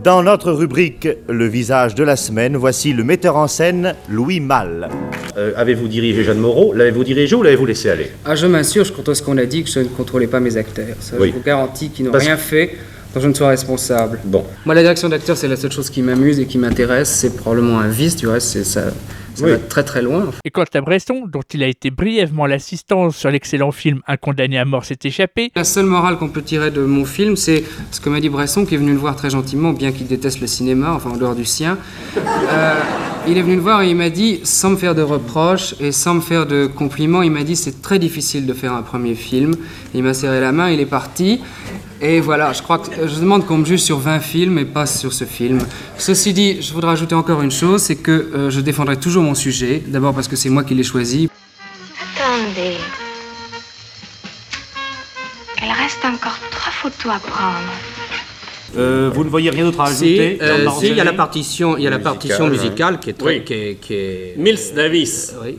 Dans 0.03 0.23
notre 0.23 0.51
rubrique 0.53 1.07
Le 1.27 1.45
visage 1.45 1.93
de 1.93 2.03
la 2.03 2.15
semaine, 2.15 2.55
voici 2.55 2.93
le 2.93 3.03
metteur 3.03 3.35
en 3.35 3.47
scène 3.47 3.95
Louis 4.09 4.39
Malle. 4.39 4.87
Euh, 5.37 5.51
avez-vous 5.57 5.87
dirigé 5.89 6.23
Jeanne 6.23 6.39
Moreau? 6.39 6.73
L'avez-vous 6.73 7.03
dirigé 7.03 7.35
ou 7.35 7.43
l'avez-vous 7.43 7.65
laissé 7.65 7.89
aller? 7.89 8.09
Ah, 8.25 8.35
je 8.35 8.47
m'insurge 8.47 8.91
contre 8.91 9.13
ce 9.13 9.21
qu'on 9.21 9.37
a 9.37 9.45
dit 9.45 9.63
que 9.63 9.69
je 9.69 9.79
ne 9.79 9.85
contrôlais 9.89 10.27
pas 10.27 10.39
mes 10.39 10.55
acteurs. 10.55 10.95
Ça, 11.01 11.17
Oui. 11.19 11.29
Je 11.29 11.33
vous 11.33 11.43
garantis 11.43 11.89
qu'ils 11.89 12.05
n'ont 12.05 12.11
Parce- 12.11 12.23
rien 12.23 12.37
fait 12.37 12.75
dont 13.13 13.19
je 13.19 13.27
ne 13.27 13.33
sois 13.33 13.49
responsable. 13.49 14.19
Bon. 14.23 14.45
Moi, 14.65 14.73
la 14.73 14.81
direction 14.81 15.09
d'acteur, 15.09 15.35
c'est 15.37 15.47
la 15.49 15.57
seule 15.57 15.71
chose 15.71 15.89
qui 15.89 16.01
m'amuse 16.01 16.39
et 16.39 16.45
qui 16.45 16.57
m'intéresse. 16.57 17.09
C'est 17.09 17.35
probablement 17.35 17.79
un 17.79 17.89
vice, 17.89 18.15
du 18.15 18.27
reste, 18.27 18.47
c'est 18.47 18.63
ça, 18.63 18.85
ça 19.37 19.45
Oui. 19.45 19.51
va 19.51 19.57
très 19.57 19.83
très 19.83 20.01
loin. 20.01 20.25
Et 20.43 20.49
quant 20.51 20.63
à 20.73 20.81
Bresson, 20.81 21.23
dont 21.27 21.41
il 21.53 21.63
a 21.63 21.67
été 21.67 21.89
brièvement 21.91 22.45
l'assistance 22.45 23.15
sur 23.15 23.29
l'excellent 23.29 23.71
film 23.71 24.01
Un 24.07 24.17
condamné 24.17 24.57
à 24.57 24.65
mort 24.65 24.85
s'est 24.85 24.97
échappé, 25.03 25.51
La 25.55 25.63
seule 25.63 25.85
morale 25.85 26.17
qu'on 26.17 26.29
peut 26.29 26.41
tirer 26.41 26.71
de 26.71 26.81
mon 26.81 27.05
film, 27.05 27.35
c'est 27.35 27.63
ce 27.91 27.99
que 28.01 28.09
m'a 28.09 28.19
dit 28.19 28.29
Bresson, 28.29 28.65
qui 28.65 28.75
est 28.75 28.77
venu 28.77 28.91
le 28.91 28.97
voir 28.97 29.15
très 29.15 29.29
gentiment, 29.29 29.73
bien 29.73 29.91
qu'il 29.91 30.07
déteste 30.07 30.41
le 30.41 30.47
cinéma, 30.47 30.91
enfin 30.93 31.11
en 31.11 31.17
dehors 31.17 31.35
du 31.35 31.45
sien. 31.45 31.77
Euh, 32.17 32.73
il 33.27 33.37
est 33.37 33.41
venu 33.41 33.55
le 33.55 33.61
voir 33.61 33.81
et 33.81 33.89
il 33.89 33.95
m'a 33.95 34.09
dit, 34.09 34.39
sans 34.43 34.69
me 34.71 34.77
faire 34.77 34.95
de 34.95 35.01
reproches 35.01 35.75
et 35.81 35.91
sans 35.91 36.13
me 36.15 36.21
faire 36.21 36.45
de 36.45 36.65
compliments, 36.65 37.21
il 37.21 37.31
m'a 37.31 37.43
dit 37.43 37.55
c'est 37.55 37.81
très 37.81 37.99
difficile 37.99 38.45
de 38.45 38.53
faire 38.53 38.73
un 38.73 38.81
premier 38.81 39.15
film. 39.15 39.53
Il 39.93 40.03
m'a 40.03 40.13
serré 40.13 40.39
la 40.39 40.51
main, 40.51 40.69
il 40.69 40.79
est 40.79 40.85
parti. 40.85 41.41
Et 41.99 42.19
voilà, 42.19 42.53
je 42.53 42.61
crois 42.61 42.77
que 42.77 43.07
je 43.07 43.19
demande 43.19 43.45
qu'on 43.47 43.57
me 43.57 43.65
juge 43.65 43.79
sur 43.79 43.97
20 43.97 44.19
films 44.19 44.59
et 44.59 44.65
pas 44.65 44.85
sur 44.85 45.11
ce 45.13 45.23
film. 45.23 45.57
Ceci 45.97 46.31
dit, 46.31 46.61
je 46.61 46.71
voudrais 46.71 46.91
ajouter 46.91 47.15
encore 47.15 47.41
une 47.41 47.49
chose, 47.51 47.81
c'est 47.81 47.95
que 47.95 48.11
euh, 48.11 48.49
je 48.51 48.61
défendrai 48.61 48.97
toujours 48.97 49.23
mon 49.23 49.26
sujet. 49.35 49.81
D'abord 49.85 50.13
parce 50.13 50.27
que 50.27 50.35
c'est 50.35 50.49
moi 50.49 50.63
qui 50.63 50.73
l'ai 50.75 50.83
choisi. 50.83 51.29
Attendez. 52.15 52.75
Il 55.61 55.71
reste 55.71 56.03
encore 56.05 56.37
trois 56.51 56.71
photos 56.71 57.13
à 57.15 57.19
prendre. 57.19 57.71
Euh, 58.77 59.09
vous 59.13 59.23
ne 59.23 59.29
voyez 59.29 59.49
rien 59.49 59.63
d'autre 59.63 59.79
à 59.81 59.87
Si, 59.87 60.05
ajouter 60.19 60.37
euh, 60.41 60.69
si, 60.79 60.87
il 60.89 60.95
y 60.95 61.01
a 61.01 61.03
la 61.03 61.13
partition, 61.13 61.77
il 61.77 61.83
y 61.83 61.87
a 61.87 61.89
la 61.89 61.97
Musicale, 61.97 62.13
partition 62.13 62.47
musicale 62.47 62.99
qui 62.99 63.09
est 63.09 63.13
très, 63.13 63.25
Oui. 63.39 63.43
qui 63.43 63.53
est, 63.53 63.75
qui 63.81 63.93
est- 63.93 64.33
Mills 64.37 64.73
Davis. 64.75 65.33
oui. 65.43 65.57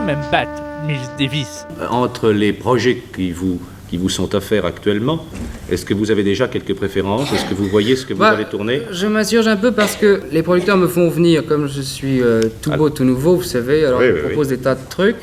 Même 0.00 0.20
Bat, 0.30 0.46
Miles 0.86 0.98
Davis. 1.18 1.66
Entre 1.90 2.30
les 2.30 2.52
projets 2.52 3.02
qui 3.14 3.32
vous, 3.32 3.60
qui 3.88 3.96
vous 3.96 4.08
sont 4.08 4.34
offerts 4.34 4.64
actuellement, 4.64 5.24
est-ce 5.70 5.84
que 5.84 5.94
vous 5.94 6.10
avez 6.10 6.22
déjà 6.22 6.48
quelques 6.48 6.74
préférences? 6.74 7.32
Est-ce 7.32 7.44
que 7.44 7.54
vous 7.54 7.66
voyez 7.66 7.96
ce 7.96 8.06
que 8.06 8.14
vous 8.14 8.20
Bah, 8.20 8.30
allez 8.30 8.44
tourner? 8.44 8.82
Je 8.90 9.06
m'insurge 9.06 9.46
un 9.48 9.56
peu 9.56 9.72
parce 9.72 9.96
que 9.96 10.20
les 10.32 10.42
producteurs 10.42 10.76
me 10.76 10.86
font 10.86 11.08
venir, 11.08 11.44
comme 11.46 11.68
je 11.68 11.80
suis 11.80 12.20
euh, 12.22 12.42
tout 12.62 12.70
beau, 12.72 12.90
tout 12.90 13.04
nouveau, 13.04 13.36
vous 13.36 13.42
savez, 13.42 13.84
alors 13.84 14.00
Oui, 14.00 14.06
ils 14.08 14.14
oui, 14.14 14.20
proposent 14.20 14.48
des 14.48 14.58
tas 14.58 14.74
de 14.74 14.80
trucs. 14.88 15.16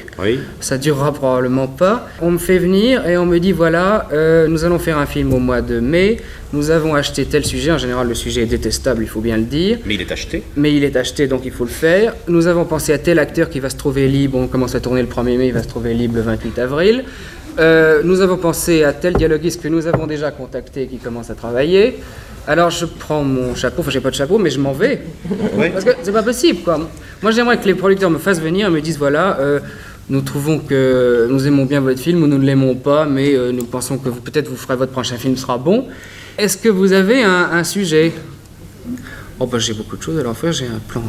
Ça 0.60 0.78
durera 0.78 1.14
probablement 1.14 1.68
pas. 1.68 2.08
On 2.22 2.32
me 2.32 2.38
fait 2.38 2.58
venir 2.60 3.08
et 3.08 3.18
on 3.18 3.25
me 3.25 3.40
dit 3.40 3.52
voilà, 3.52 4.08
euh, 4.14 4.48
nous 4.48 4.64
allons 4.66 4.80
faire 4.80 4.98
un 4.98 5.06
film 5.06 5.34
au 5.34 5.40
mois 5.40 5.62
de 5.62 5.80
mai. 5.80 6.18
Nous 6.54 6.70
avons 6.70 6.96
acheté 6.96 7.25
tel 7.25 7.44
sujet. 7.44 7.72
En 7.72 7.78
général, 7.78 8.08
le 8.08 8.16
sujet 8.16 8.44
est 8.44 8.46
détestable, 8.46 9.04
il 9.04 9.10
faut 9.10 9.20
bien 9.20 9.36
le 9.36 9.44
dire. 9.44 9.80
Mais 9.86 9.96
il 9.96 10.02
est 10.02 10.12
acheté. 10.12 10.44
Mais 10.56 10.74
il 10.74 10.84
est 10.84 10.96
acheté, 10.96 11.28
donc 11.28 11.42
il 11.44 11.52
faut 11.52 11.66
le 11.66 11.70
faire. 11.70 12.14
Nous 12.28 12.48
avons 12.48 12.64
pensé 12.66 12.94
à 12.94 12.98
tel 12.98 13.20
acteur 13.20 13.50
qui 13.50 13.60
va 13.60 13.70
se 13.70 13.75
trouver 13.75 14.08
libre. 14.08 14.38
On 14.38 14.48
commence 14.48 14.75
à 14.75 14.80
tourner 14.80 15.02
le 15.02 15.08
1er 15.08 15.38
mai, 15.38 15.48
il 15.48 15.54
va 15.54 15.64
se 15.64 15.68
trouver 15.68 15.94
libre 15.94 16.16
le 16.16 16.22
28 16.22 16.60
avril. 16.60 17.04
Euh, 17.58 18.02
nous 18.04 18.22
avons 18.22 18.38
pensé 18.38 18.84
à 18.84 18.92
tel 18.94 19.14
dialoguiste 19.14 19.62
que 19.62 19.68
nous 19.68 19.88
avons 19.88 20.08
déjà 20.08 20.32
contacté 20.32 20.88
qui 20.88 20.98
commence 20.98 21.30
à 21.30 21.36
travailler. 21.36 22.00
Alors 22.48 22.70
je 22.70 22.86
prends 22.86 23.24
mon 23.24 23.56
chapeau, 23.56 23.82
enfin 23.82 23.92
j'ai 23.92 24.02
pas 24.02 24.12
de 24.12 24.16
chapeau, 24.16 24.38
mais 24.38 24.50
je 24.50 24.60
m'en 24.60 24.74
vais. 24.74 25.02
Oui. 25.58 25.70
Parce 25.72 25.86
que 25.86 25.92
c'est 26.04 26.12
pas 26.12 26.22
possible 26.22 26.60
quoi. 26.64 26.80
Moi 27.24 27.32
j'aimerais 27.32 27.58
que 27.58 27.66
les 27.66 27.74
producteurs 27.74 28.10
me 28.12 28.20
fassent 28.20 28.42
venir 28.42 28.68
et 28.68 28.70
me 28.70 28.82
disent 28.82 28.98
voilà, 29.00 29.40
euh, 29.40 29.60
nous 30.10 30.22
trouvons 30.22 30.60
que 30.60 31.28
nous 31.32 31.48
aimons 31.48 31.66
bien 31.66 31.80
votre 31.82 32.00
film 32.00 32.22
ou 32.24 32.28
nous 32.28 32.38
ne 32.38 32.46
l'aimons 32.46 32.76
pas, 32.76 33.06
mais 33.06 33.34
euh, 33.34 33.52
nous 33.52 33.64
pensons 33.64 33.98
que 33.98 34.10
vous- 34.10 34.22
peut-être 34.22 34.48
vous 34.50 34.58
ferez 34.58 34.76
votre 34.76 34.92
prochain 34.92 35.16
film 35.16 35.36
sera 35.38 35.58
bon. 35.58 35.86
Est-ce 36.38 36.58
que 36.58 36.70
vous 36.70 36.92
avez 36.92 37.24
un, 37.24 37.50
un 37.54 37.64
sujet? 37.64 38.12
Oh 39.40 39.48
bah 39.48 39.58
j'ai 39.60 39.74
beaucoup 39.74 39.98
de 39.98 40.04
choses 40.04 40.20
à 40.20 40.24
leur 40.24 40.38
faire, 40.38 40.52
j'ai 40.52 40.68
un 40.68 40.80
plan 40.88 41.02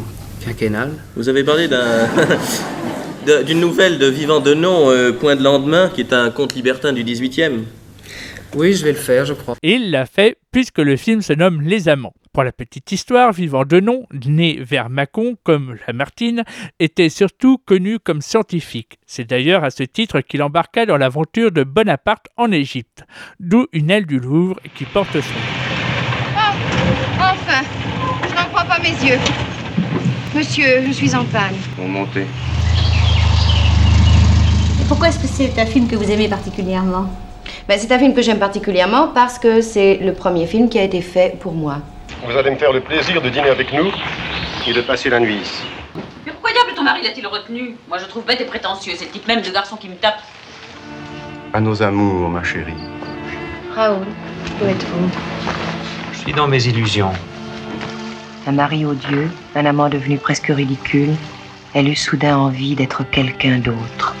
quinquennal. 0.43 0.91
Vous 1.15 1.27
avez 1.29 1.43
parlé 1.43 1.67
d'un- 1.67 2.07
d'une 3.45 3.59
nouvelle 3.59 3.97
de 3.99 4.07
Vivant 4.07 4.39
de 4.39 4.53
Nom, 4.53 4.89
euh, 4.89 5.11
Point 5.11 5.35
de 5.35 5.43
lendemain, 5.43 5.89
qui 5.93 6.01
est 6.01 6.13
un 6.13 6.29
conte 6.29 6.55
libertin 6.55 6.93
du 6.93 7.03
18e. 7.03 7.63
Oui, 8.55 8.73
je 8.73 8.85
vais 8.85 8.93
le 8.93 8.97
faire, 8.97 9.25
je 9.25 9.33
crois. 9.33 9.55
Et 9.61 9.73
il 9.73 9.91
l'a 9.91 10.05
fait 10.05 10.37
puisque 10.51 10.79
le 10.79 10.95
film 10.95 11.21
se 11.21 11.33
nomme 11.33 11.61
Les 11.61 11.89
Amants. 11.89 12.13
Pour 12.33 12.43
la 12.43 12.51
petite 12.51 12.91
histoire, 12.91 13.33
Vivant 13.33 13.65
de 13.65 13.79
nom, 13.79 14.05
né 14.25 14.59
vers 14.61 14.89
Mâcon 14.89 15.35
comme 15.43 15.75
Lamartine, 15.87 16.43
était 16.79 17.09
surtout 17.09 17.57
connu 17.57 17.99
comme 17.99 18.21
scientifique. 18.21 18.99
C'est 19.05 19.25
d'ailleurs 19.25 19.63
à 19.63 19.71
ce 19.71 19.83
titre 19.83 20.21
qu'il 20.21 20.41
embarqua 20.43 20.85
dans 20.85 20.97
l'aventure 20.97 21.51
de 21.51 21.63
Bonaparte 21.63 22.27
en 22.37 22.51
Égypte, 22.51 23.03
d'où 23.39 23.67
une 23.73 23.89
aile 23.89 24.05
du 24.05 24.19
Louvre 24.19 24.59
qui 24.75 24.85
porte 24.85 25.11
son 25.13 25.17
nom. 25.17 26.35
Oh, 26.35 26.55
enfin 27.19 27.63
Je 28.29 28.35
n'en 28.35 28.45
crois 28.49 28.65
pas 28.65 28.79
mes 28.79 28.89
yeux. 28.89 29.19
Monsieur, 30.35 30.83
je 30.85 30.91
suis 30.91 31.15
en 31.15 31.25
panne. 31.25 31.55
Bon, 31.77 31.87
montez. 31.87 32.25
Pourquoi 34.87 35.09
est-ce 35.09 35.19
que 35.19 35.27
c'est 35.27 35.59
un 35.59 35.65
film 35.65 35.87
que 35.87 35.95
vous 35.95 36.09
aimez 36.09 36.29
particulièrement 36.29 37.07
Ben, 37.67 37.77
c'est 37.77 37.91
un 37.91 37.99
film 37.99 38.13
que 38.13 38.21
j'aime 38.21 38.39
particulièrement 38.39 39.09
parce 39.09 39.37
que 39.37 39.61
c'est 39.61 39.97
le 39.97 40.13
premier 40.13 40.47
film 40.47 40.69
qui 40.69 40.79
a 40.79 40.83
été 40.83 41.01
fait 41.01 41.37
pour 41.39 41.53
moi. 41.53 41.79
Vous 42.25 42.37
allez 42.37 42.51
me 42.51 42.55
faire 42.55 42.71
le 42.71 42.79
plaisir 42.79 43.21
de 43.21 43.29
dîner 43.29 43.49
avec 43.49 43.73
nous 43.73 43.91
et 44.65 44.73
de 44.73 44.81
passer 44.81 45.09
la 45.09 45.19
nuit 45.19 45.35
ici. 45.41 45.63
Mais 46.25 46.31
pourquoi 46.31 46.51
diable 46.51 46.71
ton 46.75 46.83
mari 46.83 47.01
l'a-t-il 47.03 47.27
retenu? 47.27 47.75
Moi 47.89 47.97
je 47.97 48.05
trouve 48.05 48.25
bête 48.25 48.39
et 48.39 48.45
prétentieux, 48.45 48.93
c'est 48.97 49.05
le 49.05 49.11
type 49.11 49.27
même 49.27 49.41
de 49.41 49.49
garçon 49.49 49.75
qui 49.75 49.89
me 49.89 49.95
tape. 49.95 50.19
À 51.53 51.59
nos 51.59 51.83
amours, 51.83 52.29
ma 52.29 52.43
chérie. 52.43 52.73
Raoul, 53.75 54.05
où 54.61 54.65
êtes-vous? 54.65 55.09
Je 56.13 56.17
suis 56.19 56.33
dans 56.33 56.47
mes 56.47 56.65
illusions. 56.65 57.11
Un 58.47 58.53
mari 58.53 58.85
odieux, 58.85 59.29
un 59.55 59.65
amant 59.65 59.89
devenu 59.89 60.17
presque 60.17 60.47
ridicule, 60.47 61.13
elle 61.73 61.89
eut 61.89 61.95
soudain 61.95 62.37
envie 62.37 62.75
d'être 62.75 63.03
quelqu'un 63.09 63.57
d'autre. 63.57 64.15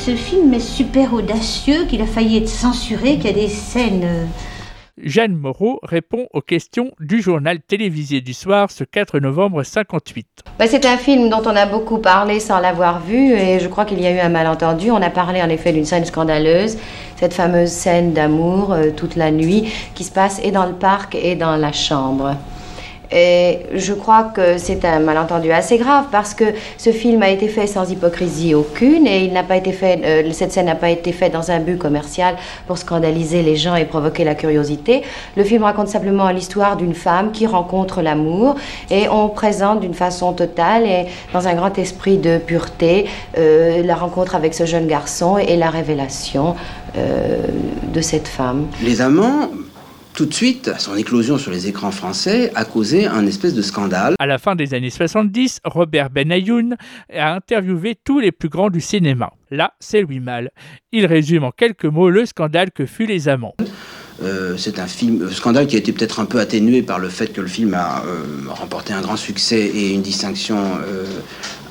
Ce 0.00 0.16
film 0.16 0.54
est 0.54 0.60
super 0.60 1.12
audacieux, 1.12 1.84
qu'il 1.84 2.00
a 2.00 2.06
failli 2.06 2.38
être 2.38 2.48
censuré, 2.48 3.16
qu'il 3.16 3.26
y 3.26 3.28
a 3.28 3.32
des 3.32 3.48
scènes. 3.48 4.04
euh, 4.04 4.24
Jeanne 5.02 5.34
Moreau 5.34 5.78
répond 5.82 6.26
aux 6.32 6.40
questions 6.40 6.90
du 7.00 7.20
journal 7.20 7.60
télévisé 7.60 8.20
du 8.22 8.32
soir 8.32 8.70
ce 8.70 8.84
4 8.84 9.18
novembre 9.18 9.62
58. 9.62 10.26
Ben, 10.58 10.66
c'est 10.68 10.86
un 10.86 10.96
film 10.96 11.28
dont 11.28 11.42
on 11.44 11.54
a 11.56 11.66
beaucoup 11.66 11.98
parlé 11.98 12.40
sans 12.40 12.60
l'avoir 12.60 13.00
vu 13.00 13.32
et 13.32 13.60
je 13.60 13.68
crois 13.68 13.84
qu'il 13.84 14.00
y 14.00 14.06
a 14.06 14.10
eu 14.10 14.18
un 14.18 14.28
malentendu. 14.30 14.90
On 14.90 15.02
a 15.02 15.10
parlé 15.10 15.42
en 15.42 15.48
effet 15.50 15.72
d'une 15.72 15.84
scène 15.86 16.04
scandaleuse, 16.06 16.78
cette 17.16 17.34
fameuse 17.34 17.70
scène 17.70 18.12
d'amour 18.14 18.72
euh, 18.72 18.90
toute 18.96 19.16
la 19.16 19.30
nuit 19.30 19.70
qui 19.94 20.04
se 20.04 20.12
passe 20.12 20.40
et 20.42 20.50
dans 20.50 20.66
le 20.66 20.74
parc 20.74 21.14
et 21.14 21.34
dans 21.34 21.56
la 21.56 21.72
chambre. 21.72 22.36
Et 23.12 23.60
je 23.74 23.92
crois 23.92 24.24
que 24.34 24.58
c'est 24.58 24.84
un 24.84 25.00
malentendu 25.00 25.50
assez 25.50 25.78
grave 25.78 26.04
parce 26.12 26.34
que 26.34 26.44
ce 26.78 26.90
film 26.90 27.22
a 27.22 27.30
été 27.30 27.48
fait 27.48 27.66
sans 27.66 27.90
hypocrisie 27.90 28.54
aucune 28.54 29.06
et 29.06 29.24
il 29.24 29.32
n'a 29.32 29.42
pas 29.42 29.56
été 29.56 29.72
fait, 29.72 30.00
euh, 30.04 30.32
cette 30.32 30.52
scène 30.52 30.66
n'a 30.66 30.76
pas 30.76 30.90
été 30.90 31.12
faite 31.12 31.32
dans 31.32 31.50
un 31.50 31.58
but 31.58 31.76
commercial 31.76 32.36
pour 32.66 32.78
scandaliser 32.78 33.42
les 33.42 33.56
gens 33.56 33.74
et 33.74 33.84
provoquer 33.84 34.24
la 34.24 34.34
curiosité. 34.34 35.02
Le 35.36 35.44
film 35.44 35.64
raconte 35.64 35.88
simplement 35.88 36.28
l'histoire 36.30 36.76
d'une 36.76 36.94
femme 36.94 37.32
qui 37.32 37.46
rencontre 37.46 38.00
l'amour 38.00 38.54
et 38.90 39.08
on 39.08 39.28
présente 39.28 39.80
d'une 39.80 39.94
façon 39.94 40.32
totale 40.32 40.86
et 40.86 41.06
dans 41.32 41.48
un 41.48 41.54
grand 41.54 41.76
esprit 41.78 42.18
de 42.18 42.38
pureté 42.38 43.06
euh, 43.38 43.82
la 43.82 43.94
rencontre 43.96 44.36
avec 44.36 44.54
ce 44.54 44.66
jeune 44.66 44.86
garçon 44.86 45.38
et 45.38 45.56
la 45.56 45.70
révélation 45.70 46.54
euh, 46.96 47.38
de 47.92 48.00
cette 48.00 48.28
femme. 48.28 48.66
Les 48.82 49.00
Amants, 49.00 49.50
tout 50.20 50.26
de 50.26 50.34
suite, 50.34 50.70
son 50.76 50.96
éclosion 50.96 51.38
sur 51.38 51.50
les 51.50 51.66
écrans 51.66 51.92
français, 51.92 52.52
a 52.54 52.66
causé 52.66 53.06
un 53.06 53.26
espèce 53.26 53.54
de 53.54 53.62
scandale. 53.62 54.16
À 54.18 54.26
la 54.26 54.36
fin 54.36 54.54
des 54.54 54.74
années 54.74 54.90
70, 54.90 55.60
Robert 55.64 56.10
Benayoun 56.10 56.76
a 57.10 57.32
interviewé 57.32 57.96
tous 58.04 58.20
les 58.20 58.30
plus 58.30 58.50
grands 58.50 58.68
du 58.68 58.82
cinéma. 58.82 59.32
Là, 59.50 59.72
c'est 59.80 60.02
Louis 60.02 60.20
Malle. 60.20 60.50
Il 60.92 61.06
résume 61.06 61.44
en 61.44 61.52
quelques 61.52 61.86
mots 61.86 62.10
le 62.10 62.26
scandale 62.26 62.70
que 62.70 62.84
fut 62.84 63.06
Les 63.06 63.30
Amants. 63.30 63.54
Euh, 64.22 64.58
c'est 64.58 64.78
un 64.78 64.86
film, 64.86 65.22
euh, 65.22 65.30
scandale 65.30 65.66
qui 65.66 65.76
a 65.76 65.78
été 65.78 65.90
peut-être 65.90 66.20
un 66.20 66.26
peu 66.26 66.38
atténué 66.38 66.82
par 66.82 66.98
le 66.98 67.08
fait 67.08 67.28
que 67.28 67.40
le 67.40 67.48
film 67.48 67.72
a 67.72 68.04
euh, 68.04 68.22
remporté 68.46 68.92
un 68.92 69.00
grand 69.00 69.16
succès 69.16 69.70
et 69.74 69.94
une 69.94 70.02
distinction 70.02 70.58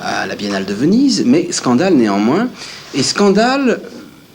à 0.01 0.25
la 0.25 0.35
Biennale 0.35 0.65
de 0.65 0.73
Venise, 0.73 1.23
mais 1.23 1.51
scandale 1.51 1.93
néanmoins, 1.93 2.49
et 2.95 3.03
scandale 3.03 3.79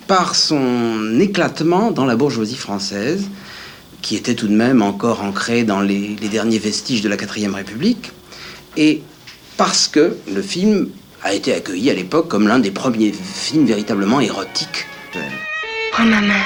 par 0.06 0.36
son 0.36 1.18
éclatement 1.18 1.90
dans 1.90 2.04
la 2.04 2.14
bourgeoisie 2.14 2.54
française, 2.54 3.28
qui 4.04 4.16
était 4.16 4.34
tout 4.34 4.48
de 4.48 4.54
même 4.64 4.82
encore 4.82 5.22
ancrée 5.22 5.64
dans 5.64 5.80
les, 5.80 6.14
les 6.20 6.28
derniers 6.28 6.58
vestiges 6.58 7.00
de 7.00 7.08
la 7.08 7.16
quatrième 7.16 7.54
République, 7.54 8.12
et 8.76 9.00
parce 9.56 9.88
que 9.88 10.16
le 10.32 10.42
film 10.42 10.90
a 11.22 11.32
été 11.32 11.54
accueilli 11.54 11.88
à 11.88 11.94
l'époque 11.94 12.28
comme 12.28 12.46
l'un 12.46 12.58
des 12.58 12.70
premiers 12.70 13.12
films 13.12 13.64
véritablement 13.64 14.20
érotiques. 14.20 14.84
Prends 15.92 16.04
ma 16.04 16.20
main. 16.20 16.44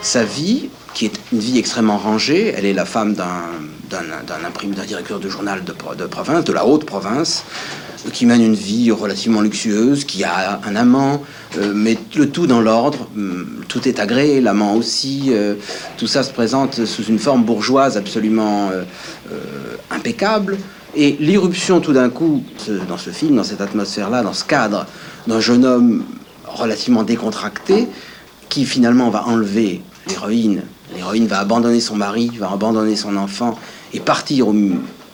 Sa 0.00 0.22
vie, 0.22 0.68
qui 0.94 1.06
est 1.06 1.16
une 1.32 1.40
vie 1.40 1.58
extrêmement 1.58 1.98
rangée, 1.98 2.54
elle 2.56 2.66
est 2.66 2.72
la 2.82 2.84
femme 2.84 3.14
d'un 3.14 3.42
d'un 3.90 4.02
d'un 4.28 4.42
imprimeur, 4.46 4.76
d'un 4.76 4.84
directeur 4.92 5.18
de 5.18 5.28
journal 5.28 5.64
de, 5.64 5.72
pro- 5.72 5.96
de 5.96 6.06
province, 6.06 6.44
de 6.44 6.52
la 6.52 6.64
haute 6.66 6.84
province, 6.84 7.42
qui 8.12 8.26
mène 8.26 8.42
une 8.42 8.54
vie 8.54 8.90
relativement 8.90 9.40
luxueuse, 9.40 10.04
qui 10.04 10.24
a 10.24 10.60
un 10.66 10.76
amant, 10.76 11.22
euh, 11.58 11.72
mais 11.74 11.96
le 12.16 12.28
tout 12.30 12.46
dans 12.46 12.60
l'ordre, 12.60 13.08
hum, 13.16 13.46
tout 13.68 13.86
est 13.88 13.98
agréé, 13.98 14.40
l'amant 14.40 14.74
aussi, 14.74 15.26
euh, 15.28 15.54
tout 15.96 16.06
ça 16.06 16.22
se 16.22 16.30
présente 16.32 16.84
sous 16.84 17.04
une 17.04 17.18
forme 17.18 17.44
bourgeoise 17.44 17.96
absolument 17.96 18.70
euh, 18.70 18.82
euh, 19.32 19.36
impeccable. 19.90 20.58
Et 20.96 21.16
l'irruption 21.18 21.80
tout 21.80 21.92
d'un 21.92 22.08
coup, 22.10 22.42
dans 22.88 22.98
ce 22.98 23.10
film, 23.10 23.34
dans 23.36 23.42
cette 23.44 23.60
atmosphère-là, 23.60 24.22
dans 24.22 24.32
ce 24.32 24.44
cadre, 24.44 24.86
d'un 25.26 25.40
jeune 25.40 25.64
homme 25.64 26.04
relativement 26.46 27.02
décontracté, 27.02 27.88
qui 28.48 28.64
finalement 28.64 29.10
va 29.10 29.26
enlever 29.26 29.82
l'héroïne. 30.08 30.62
L'héroïne 30.94 31.26
va 31.26 31.40
abandonner 31.40 31.80
son 31.80 31.96
mari, 31.96 32.30
va 32.38 32.52
abandonner 32.52 32.94
son 32.94 33.16
enfant 33.16 33.58
et 33.92 33.98
partir 33.98 34.46
au- 34.48 34.54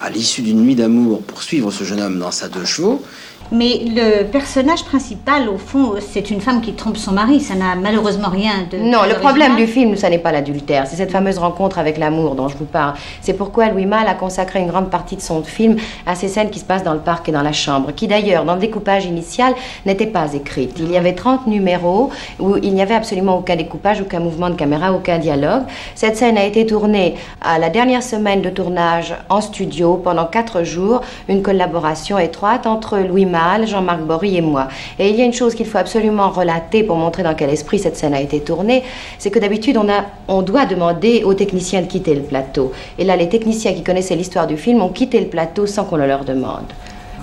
à 0.01 0.11
l'issue 0.11 0.43
d'une 0.43 0.63
nuit 0.63 0.75
d'amour 0.75 1.23
pour 1.23 1.43
suivre 1.43 1.71
ce 1.71 1.85
jeune 1.85 2.01
homme 2.01 2.19
dans 2.19 2.31
sa 2.31 2.49
deux 2.49 2.65
chevaux. 2.65 3.05
Mais 3.53 3.81
le 3.85 4.23
personnage 4.25 4.85
principal, 4.85 5.49
au 5.49 5.59
fond, 5.59 5.95
c'est 6.01 6.31
une 6.31 6.41
femme 6.41 6.61
qui 6.61 6.73
trompe 6.75 6.97
son 6.97 7.13
mari. 7.13 7.41
Ça 7.41 7.57
n'a 7.57 7.75
malheureusement 7.75 8.29
rien 8.29 8.53
de. 8.71 8.79
Non, 8.79 9.01
le 9.09 9.15
problème 9.19 9.57
du 9.57 9.67
film, 9.67 9.97
ça 9.97 10.09
n'est 10.09 10.19
pas 10.19 10.31
l'adultère, 10.31 10.87
c'est 10.87 10.97
cette 10.97 11.11
fameuse 11.11 11.39
rencontre 11.39 11.79
avec 11.79 11.99
l'amour 11.99 12.37
dont 12.37 12.49
je 12.49 12.57
vous 12.57 12.65
parle. 12.65 12.95
C'est 13.21 13.33
pourquoi 13.33 13.69
Louis 13.69 13.87
Malle 13.87 14.07
a 14.07 14.15
consacré 14.15 14.61
une 14.61 14.69
grande 14.69 14.89
partie 14.89 15.17
de 15.17 15.21
son 15.21 15.43
film 15.43 15.77
à 16.07 16.15
ces 16.15 16.29
scènes 16.29 16.51
qui 16.51 16.61
se 16.61 16.65
passent 16.65 16.85
dans 16.85 16.95
le 16.95 17.01
parc 17.01 17.29
et 17.29 17.33
dans 17.33 17.43
la 17.43 17.53
chambre, 17.53 17.93
qui 17.93 18.07
d'ailleurs, 18.07 18.45
dans 18.45 18.55
le 18.55 18.61
découpage 18.61 19.05
initial, 19.07 19.55
n'étaient 19.85 20.07
pas 20.07 20.33
écrites. 20.33 20.77
Il 20.79 20.91
y 20.91 20.97
avait 20.97 21.15
30 21.15 21.49
numéros 21.49 22.11
où 22.39 22.57
il 22.57 22.73
n'y 22.73 22.83
avait 22.83 22.95
absolument 22.95 23.37
aucun 23.37 23.57
découpage, 23.57 24.01
aucun 24.01 24.21
mouvement 24.21 24.51
de 24.51 24.55
caméra, 24.55 24.93
aucun 24.93 25.19
dialogue. 25.19 25.63
Cette 25.97 26.17
scène 26.17 26.39
a 26.39 26.45
été 26.45 26.67
tournée 26.67 27.17
à 27.41 27.59
la 27.59 27.69
dernière 27.69 28.05
semaine 28.05 28.43
de 28.43 28.51
tournage 28.51 29.15
en 29.29 29.41
studio 29.41 29.97
pendant 29.97 30.27
quatre 30.27 30.63
jours 30.63 31.01
une 31.29 31.43
collaboration 31.43 32.17
étroite 32.17 32.67
entre 32.67 32.99
Louis 32.99 33.27
Malle, 33.27 33.40
Jean-Marc 33.67 34.03
Bory 34.03 34.37
et 34.37 34.41
moi. 34.41 34.69
Et 34.99 35.11
il 35.11 35.17
y 35.17 35.23
a 35.23 35.25
une 35.25 35.33
chose 35.33 35.55
qu'il 35.55 35.67
faut 35.67 35.79
absolument 35.79 36.31
relater 36.31 36.83
pour 36.83 36.97
montrer 36.97 37.23
dans 37.23 37.35
quel 37.35 37.51
esprit 37.51 37.79
cette 37.79 37.97
scène 37.97 38.15
a 38.15 38.21
été 38.21 38.41
tournée, 38.41 38.83
c'est 39.19 39.31
que 39.31 39.39
d'habitude 39.39 39.77
on, 39.77 39.87
on 40.29 40.43
doit 40.43 40.67
demander 40.67 41.25
aux 41.25 41.35
techniciens 41.35 41.83
de 41.83 41.87
quitter 41.87 42.15
le 42.15 42.23
plateau. 42.23 42.73
Et 42.99 43.05
là, 43.05 43.17
les 43.17 43.29
techniciens 43.29 43.73
qui 43.73 43.83
connaissaient 43.83 44.17
l'histoire 44.17 44.47
du 44.47 44.57
film 44.57 44.83
ont 44.83 44.91
quitté 44.91 45.21
le 45.21 45.27
plateau 45.27 45.67
sans 45.67 45.85
qu'on 45.85 45.97
le 45.97 46.07
leur 46.07 46.25
demande. 46.25 46.67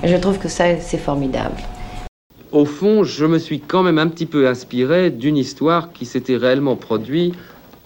Et 0.04 0.08
je 0.08 0.16
trouve 0.18 0.38
que 0.38 0.48
ça, 0.48 0.66
c'est 0.80 0.98
formidable. 0.98 1.56
Au 2.52 2.66
fond, 2.66 3.04
je 3.04 3.26
me 3.26 3.40
suis 3.40 3.60
quand 3.60 3.84
même 3.84 3.98
un 3.98 4.08
petit 4.08 4.26
peu 4.26 4.48
inspiré 4.48 5.10
d'une 5.10 5.38
histoire 5.38 5.92
qui 5.92 6.06
s'était 6.06 6.38
réellement 6.38 6.76
produite 6.76 7.36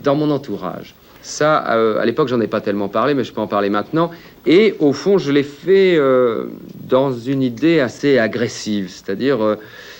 dans 0.03 0.15
mon 0.15 0.29
entourage. 0.29 0.93
Ça, 1.21 1.71
euh, 1.71 1.99
à 1.99 2.05
l'époque, 2.05 2.27
j'en 2.27 2.41
ai 2.41 2.47
pas 2.47 2.61
tellement 2.61 2.89
parlé, 2.89 3.13
mais 3.13 3.23
je 3.23 3.31
peux 3.31 3.41
en 3.41 3.47
parler 3.47 3.69
maintenant. 3.69 4.09
Et 4.45 4.75
au 4.79 4.91
fond, 4.93 5.17
je 5.17 5.31
l'ai 5.31 5.43
fait 5.43 5.95
euh, 5.97 6.45
dans 6.87 7.13
une 7.13 7.43
idée 7.43 7.79
assez 7.79 8.17
agressive, 8.17 8.89
c'est-à-dire, 8.89 9.41
euh, 9.41 9.55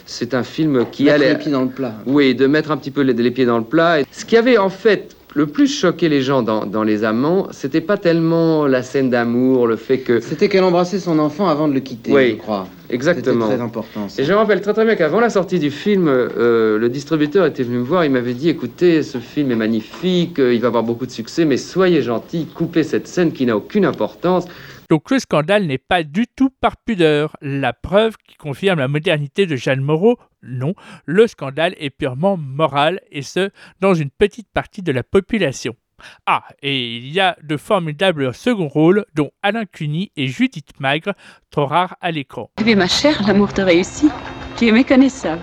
c'est 0.05 0.33
un 0.33 0.43
film 0.43 0.85
qui 0.91 1.03
Mettre 1.03 1.15
allait 1.15 1.33
les 1.33 1.37
pieds 1.37 1.51
dans 1.51 1.61
le 1.61 1.69
plat. 1.69 1.93
Oui, 2.07 2.33
de 2.33 2.47
mettre 2.47 2.71
un 2.71 2.77
petit 2.77 2.91
peu 2.91 3.01
les, 3.01 3.13
les 3.13 3.31
pieds 3.31 3.45
dans 3.45 3.59
le 3.59 3.63
plat. 3.63 4.01
Et 4.01 4.05
ce 4.11 4.25
qui 4.25 4.37
avait 4.37 4.57
en 4.57 4.69
fait 4.69 5.15
le 5.33 5.47
plus 5.47 5.67
choqué 5.67 6.09
les 6.09 6.21
gens 6.21 6.41
dans, 6.41 6.65
dans 6.65 6.83
Les 6.83 7.03
Amants, 7.03 7.47
c'était 7.51 7.81
pas 7.81 7.97
tellement 7.97 8.67
la 8.67 8.83
scène 8.83 9.09
d'amour, 9.09 9.67
le 9.67 9.77
fait 9.77 9.99
que. 9.99 10.19
C'était 10.19 10.49
qu'elle 10.49 10.63
embrassait 10.63 10.99
son 10.99 11.19
enfant 11.19 11.47
avant 11.47 11.67
de 11.67 11.73
le 11.73 11.79
quitter, 11.79 12.11
Oui, 12.11 12.31
je 12.31 12.35
crois. 12.35 12.67
Exactement. 12.89 13.45
C'était 13.45 13.55
très 13.55 13.63
important. 13.63 14.09
ça. 14.09 14.21
Et 14.21 14.25
je 14.25 14.31
me 14.33 14.37
rappelle 14.37 14.59
très 14.61 14.73
très 14.73 14.83
bien 14.83 14.95
qu'avant 14.95 15.21
la 15.21 15.29
sortie 15.29 15.59
du 15.59 15.71
film, 15.71 16.07
euh, 16.09 16.77
le 16.77 16.89
distributeur 16.89 17.45
était 17.45 17.63
venu 17.63 17.77
me 17.77 17.83
voir, 17.83 18.03
il 18.03 18.11
m'avait 18.11 18.33
dit 18.33 18.49
écoutez, 18.49 19.03
ce 19.03 19.19
film 19.19 19.51
est 19.51 19.55
magnifique, 19.55 20.39
euh, 20.39 20.53
il 20.53 20.59
va 20.59 20.67
avoir 20.67 20.83
beaucoup 20.83 21.05
de 21.05 21.11
succès, 21.11 21.45
mais 21.45 21.55
soyez 21.55 22.01
gentil, 22.01 22.47
coupez 22.53 22.83
cette 22.83 23.07
scène 23.07 23.31
qui 23.31 23.45
n'a 23.45 23.55
aucune 23.55 23.85
importance. 23.85 24.45
Donc 24.91 25.09
le 25.09 25.19
scandale 25.19 25.67
n'est 25.67 25.77
pas 25.77 26.03
du 26.03 26.27
tout 26.27 26.49
par 26.49 26.75
pudeur. 26.75 27.37
La 27.41 27.71
preuve 27.71 28.17
qui 28.27 28.35
confirme 28.35 28.79
la 28.79 28.89
modernité 28.89 29.45
de 29.45 29.55
Jeanne 29.55 29.79
Moreau, 29.79 30.19
non, 30.43 30.73
le 31.05 31.27
scandale 31.27 31.73
est 31.77 31.91
purement 31.91 32.35
moral, 32.35 32.99
et 33.09 33.21
ce, 33.21 33.51
dans 33.79 33.93
une 33.93 34.09
petite 34.09 34.49
partie 34.53 34.81
de 34.81 34.91
la 34.91 35.03
population. 35.03 35.77
Ah, 36.25 36.43
et 36.61 36.97
il 36.97 37.07
y 37.07 37.21
a 37.21 37.37
de 37.41 37.55
formidables 37.55 38.33
second 38.33 38.67
rôles, 38.67 39.05
dont 39.15 39.31
Alain 39.41 39.63
Cuny 39.63 40.11
et 40.17 40.27
Judith 40.27 40.77
Magre, 40.81 41.13
trop 41.51 41.67
rares 41.67 41.95
à 42.01 42.11
l'écran. 42.11 42.51
Mais 42.65 42.75
ma 42.75 42.89
chère, 42.89 43.25
l'amour 43.25 43.53
te 43.53 43.61
réussit. 43.61 44.11
Tu 44.57 44.67
es 44.67 44.71
méconnaissable. 44.73 45.39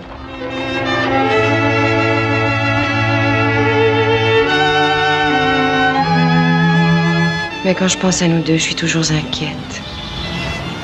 Mais 7.69 7.75
quand 7.75 7.87
je 7.87 7.99
pense 7.99 8.23
à 8.23 8.27
nous 8.27 8.41
deux, 8.41 8.57
je 8.57 8.63
suis 8.63 8.73
toujours 8.73 9.11
inquiète. 9.11 9.83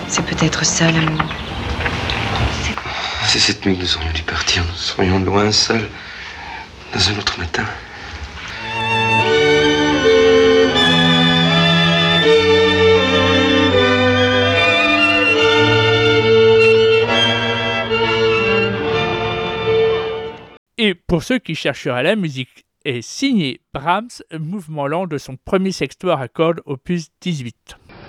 C'est 0.08 0.24
peut-être 0.24 0.64
ça 0.64 0.92
l'amour. 0.92 1.26
C'est 3.26 3.40
cette 3.40 3.66
nuit 3.66 3.76
que 3.76 3.82
nous 3.82 3.96
aurions 3.98 4.12
dû 4.12 4.22
partir. 4.22 4.64
Nous 4.64 4.76
serions 4.76 5.18
loin, 5.18 5.52
seuls, 5.52 5.90
dans 6.94 7.10
un 7.10 7.18
autre 7.18 7.40
matin. 7.40 7.66
Et 20.78 20.94
pour 20.94 21.24
ceux 21.24 21.40
qui 21.40 21.56
chercheraient 21.56 22.04
la 22.04 22.16
musique, 22.16 22.65
est 22.86 23.02
signé 23.02 23.60
Brahms, 23.74 24.22
mouvement 24.40 24.88
lent 24.88 25.08
de 25.08 25.18
son 25.18 25.36
premier 25.44 25.72
sextoire 25.72 26.22
à 26.22 26.28
cordes 26.28 26.62
opus 26.66 27.08
18. 27.22 27.56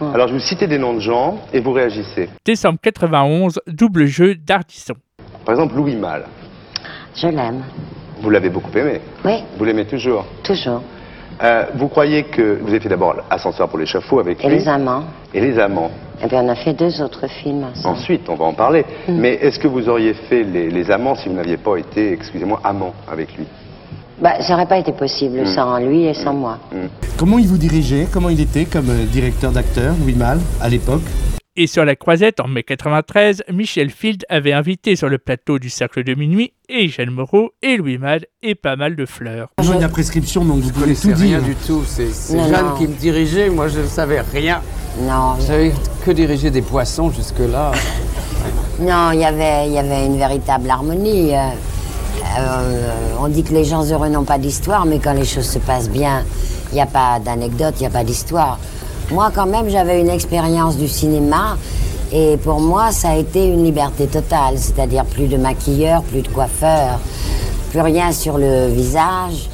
Alors 0.00 0.28
je 0.28 0.34
vous 0.34 0.40
citais 0.40 0.68
des 0.68 0.78
noms 0.78 0.94
de 0.94 1.00
gens 1.00 1.40
et 1.52 1.60
vous 1.60 1.72
réagissez. 1.72 2.28
Décembre 2.44 2.78
91, 2.82 3.58
double 3.66 4.04
jeu 4.06 4.34
d'Ardisson. 4.34 4.94
Par 5.44 5.54
exemple, 5.54 5.74
Louis 5.74 5.96
Malle. 5.96 6.26
Je 7.14 7.28
l'aime. 7.28 7.64
Vous 8.20 8.30
l'avez 8.30 8.50
beaucoup 8.50 8.76
aimé. 8.76 9.00
Oui, 9.24 9.42
Vous 9.58 9.64
l'aimez 9.64 9.86
toujours. 9.86 10.24
toujours. 10.44 10.82
Euh, 11.42 11.66
vous 11.74 11.88
croyez 11.88 12.22
que 12.24 12.58
vous 12.62 12.68
avez 12.68 12.80
fait 12.80 12.88
d'abord 12.88 13.14
Ascenseur 13.28 13.68
pour 13.68 13.78
l'échafaud 13.78 14.20
avec 14.20 14.42
Et 14.44 14.48
lui 14.48 14.56
les 14.56 14.68
amants. 14.68 15.04
et 15.34 15.40
les 15.40 15.58
amants. 15.58 15.90
Et 16.22 16.28
puis 16.28 16.36
on 16.36 16.48
a 16.48 16.54
fait 16.54 16.72
deux 16.72 17.02
autres 17.02 17.26
films 17.28 17.64
ensemble. 17.64 17.98
Ensuite, 17.98 18.28
on 18.30 18.36
va 18.36 18.46
en 18.46 18.54
parler. 18.54 18.84
Mais 19.08 19.34
est-ce 19.34 19.58
que 19.58 19.68
vous 19.68 19.86
auriez 19.90 20.14
fait 20.14 20.44
les, 20.44 20.70
les 20.70 20.90
amants 20.90 21.14
si 21.14 21.28
vous 21.28 21.34
n'aviez 21.34 21.58
pas 21.58 21.76
été, 21.76 22.10
excusez-moi, 22.12 22.58
amant 22.64 22.94
avec 23.06 23.36
lui? 23.36 23.44
Bah, 24.20 24.40
ça 24.40 24.52
n'aurait 24.54 24.66
pas 24.68 24.78
été 24.78 24.92
possible 24.92 25.42
Mm. 25.42 25.46
sans 25.46 25.78
lui 25.78 26.04
et 26.04 26.14
sans 26.14 26.32
moi. 26.32 26.58
Comment 27.18 27.38
il 27.38 27.46
vous 27.46 27.58
dirigeait 27.58 28.06
Comment 28.10 28.30
il 28.30 28.40
était 28.40 28.64
comme 28.64 28.88
euh, 28.90 29.04
directeur 29.04 29.52
d'acteur, 29.52 29.94
Louis 30.00 30.14
Malle, 30.14 30.40
à 30.60 30.68
l'époque? 30.68 31.02
Et 31.58 31.66
sur 31.66 31.86
la 31.86 31.96
croisette, 31.96 32.40
en 32.40 32.48
mai 32.48 32.62
93, 32.62 33.44
Michel 33.50 33.88
Field 33.90 34.24
avait 34.28 34.52
invité 34.52 34.94
sur 34.94 35.08
le 35.08 35.16
plateau 35.16 35.58
du 35.58 35.70
Cercle 35.70 36.04
de 36.04 36.14
Minuit 36.14 36.52
et 36.68 36.88
Jeanne 36.88 37.10
Moreau 37.10 37.52
et 37.62 37.78
Louis 37.78 37.96
Malle 37.96 38.24
et 38.42 38.54
pas 38.54 38.76
mal 38.76 38.94
de 38.94 39.06
fleurs. 39.06 39.48
Besoin 39.56 39.76
de 39.76 39.80
la 39.82 39.88
prescription, 39.88 40.44
donc 40.44 40.58
vous 40.60 40.70
pouvez 40.70 40.94
tout 40.94 41.06
rien 41.08 41.38
dire. 41.38 41.42
du 41.42 41.54
tout. 41.54 41.82
C'est 41.86 42.08
Jeanne 42.30 42.66
non. 42.66 42.74
qui 42.76 42.86
me 42.86 42.94
dirigeait. 42.94 43.48
Moi, 43.48 43.68
je 43.68 43.80
ne 43.80 43.86
savais 43.86 44.20
rien. 44.20 44.60
Non. 45.00 45.36
Je 45.40 45.44
savais 45.46 45.72
que 46.04 46.10
diriger 46.10 46.50
des 46.50 46.60
poissons 46.62 47.10
jusque-là? 47.10 47.72
Non, 48.80 49.12
il 49.12 49.20
y 49.20 49.24
avait, 49.24 49.66
il 49.66 49.72
y 49.72 49.78
avait 49.78 50.04
une 50.04 50.18
véritable 50.18 50.68
harmonie. 50.70 51.32
Euh, 52.38 52.90
on 53.20 53.28
dit 53.28 53.42
que 53.42 53.52
les 53.52 53.64
gens 53.64 53.84
heureux 53.84 54.08
n'ont 54.08 54.24
pas 54.24 54.38
d'histoire, 54.38 54.84
mais 54.86 54.98
quand 54.98 55.12
les 55.12 55.24
choses 55.24 55.48
se 55.48 55.58
passent 55.58 55.88
bien, 55.88 56.24
il 56.72 56.74
n'y 56.74 56.80
a 56.80 56.86
pas 56.86 57.18
d'anecdote, 57.18 57.74
il 57.78 57.82
n'y 57.82 57.86
a 57.86 57.90
pas 57.90 58.04
d'histoire. 58.04 58.58
Moi, 59.10 59.30
quand 59.34 59.46
même, 59.46 59.68
j'avais 59.68 60.00
une 60.00 60.10
expérience 60.10 60.76
du 60.76 60.88
cinéma, 60.88 61.56
et 62.12 62.36
pour 62.36 62.60
moi, 62.60 62.92
ça 62.92 63.10
a 63.10 63.16
été 63.16 63.46
une 63.46 63.64
liberté 63.64 64.06
totale, 64.06 64.58
c'est-à-dire 64.58 65.04
plus 65.04 65.26
de 65.26 65.36
maquilleur, 65.36 66.02
plus 66.02 66.22
de 66.22 66.28
coiffeur, 66.28 66.98
plus 67.70 67.80
rien 67.80 68.12
sur 68.12 68.38
le 68.38 68.68
visage, 68.68 69.48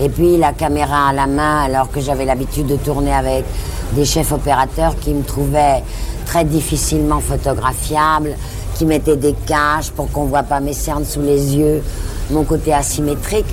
et 0.00 0.08
puis 0.08 0.36
la 0.36 0.52
caméra 0.52 1.08
à 1.08 1.12
la 1.12 1.26
main, 1.26 1.64
alors 1.64 1.90
que 1.90 2.00
j'avais 2.00 2.24
l'habitude 2.24 2.66
de 2.66 2.76
tourner 2.76 3.12
avec 3.12 3.44
des 3.92 4.04
chefs 4.04 4.32
opérateurs 4.32 4.96
qui 4.98 5.14
me 5.14 5.22
trouvaient 5.22 5.82
très 6.26 6.44
difficilement 6.44 7.20
photographiables, 7.20 8.36
qui 8.74 8.86
mettaient 8.86 9.16
des 9.16 9.34
caches 9.46 9.90
pour 9.90 10.10
qu'on 10.10 10.24
ne 10.24 10.28
voit 10.28 10.42
pas 10.42 10.60
mes 10.60 10.72
cernes 10.72 11.04
sous 11.04 11.22
les 11.22 11.56
yeux, 11.56 11.82
mon 12.30 12.44
côté 12.44 12.72
asymétrique. 12.72 13.46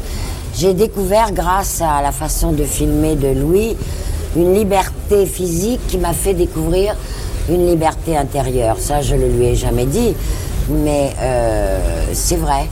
J'ai 0.58 0.74
découvert, 0.74 1.32
grâce 1.32 1.82
à 1.82 2.02
la 2.02 2.12
façon 2.12 2.52
de 2.52 2.64
filmer 2.64 3.16
de 3.16 3.28
Louis, 3.30 3.76
une 4.36 4.54
liberté 4.54 5.26
physique 5.26 5.80
qui 5.88 5.98
m'a 5.98 6.14
fait 6.14 6.34
découvrir 6.34 6.96
une 7.50 7.68
liberté 7.68 8.18
intérieure. 8.18 8.78
Ça, 8.80 9.02
je 9.02 9.16
ne 9.16 9.22
le 9.22 9.28
lui 9.30 9.46
ai 9.46 9.56
jamais 9.56 9.86
dit, 9.86 10.14
mais 10.70 11.14
euh, 11.20 11.80
c'est 12.14 12.36
vrai. 12.38 12.68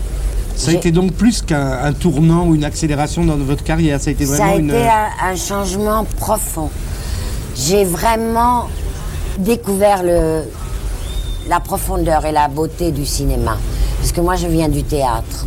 Ça 0.55 0.71
a 0.71 0.73
été 0.73 0.91
donc 0.91 1.13
plus 1.13 1.41
qu'un 1.41 1.79
un 1.83 1.93
tournant 1.93 2.45
ou 2.45 2.53
une 2.55 2.65
accélération 2.65 3.23
dans 3.23 3.38
votre 3.38 3.63
carrière. 3.63 3.99
Ça 4.01 4.09
a 4.09 4.13
été 4.13 4.25
Ça 4.25 4.33
vraiment 4.35 4.53
a 4.53 4.55
une. 4.57 4.69
été 4.69 4.88
un, 4.88 5.31
un 5.31 5.35
changement 5.38 6.05
profond. 6.17 6.69
J'ai 7.55 7.85
vraiment 7.85 8.67
découvert 9.38 10.03
le, 10.03 10.43
la 11.47 11.62
profondeur 11.62 12.25
et 12.25 12.33
la 12.33 12.49
beauté 12.49 12.91
du 12.91 13.05
cinéma. 13.05 13.57
Parce 13.99 14.12
que 14.12 14.19
moi, 14.21 14.35
je 14.35 14.47
viens 14.47 14.67
du 14.67 14.83
théâtre. 14.83 15.45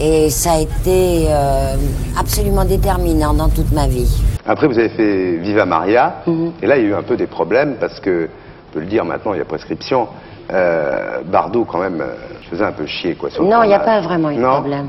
Et 0.00 0.30
ça 0.30 0.52
a 0.52 0.60
été 0.60 1.26
euh, 1.28 1.74
absolument 2.18 2.64
déterminant 2.64 3.34
dans 3.34 3.48
toute 3.48 3.72
ma 3.72 3.86
vie. 3.88 4.08
Après, 4.46 4.66
vous 4.68 4.78
avez 4.78 4.90
fait 4.90 5.32
Viva 5.38 5.66
Maria, 5.66 6.22
Mhm. 6.26 6.52
et 6.62 6.66
là, 6.66 6.76
il 6.76 6.84
y 6.84 6.86
a 6.86 6.90
eu 6.90 6.94
un 6.94 7.02
peu 7.02 7.16
des 7.16 7.26
problèmes 7.26 7.76
parce 7.80 7.98
que, 8.00 8.28
on 8.28 8.72
peut 8.74 8.80
le 8.80 8.86
dire 8.86 9.04
maintenant, 9.04 9.32
il 9.34 9.38
y 9.38 9.42
a 9.42 9.44
prescription. 9.44 10.06
Euh, 10.52 11.18
Bardot, 11.26 11.64
quand 11.64 11.78
même, 11.78 12.00
euh, 12.00 12.14
faisait 12.48 12.64
un 12.64 12.72
peu 12.72 12.86
chier, 12.86 13.14
quoi. 13.16 13.28
sur 13.30 13.42
Non, 13.44 13.62
il 13.64 13.68
n'y 13.68 13.74
a 13.74 13.80
pas 13.80 14.00
vraiment 14.00 14.30
eu 14.30 14.36
de 14.36 14.42
problème. 14.44 14.88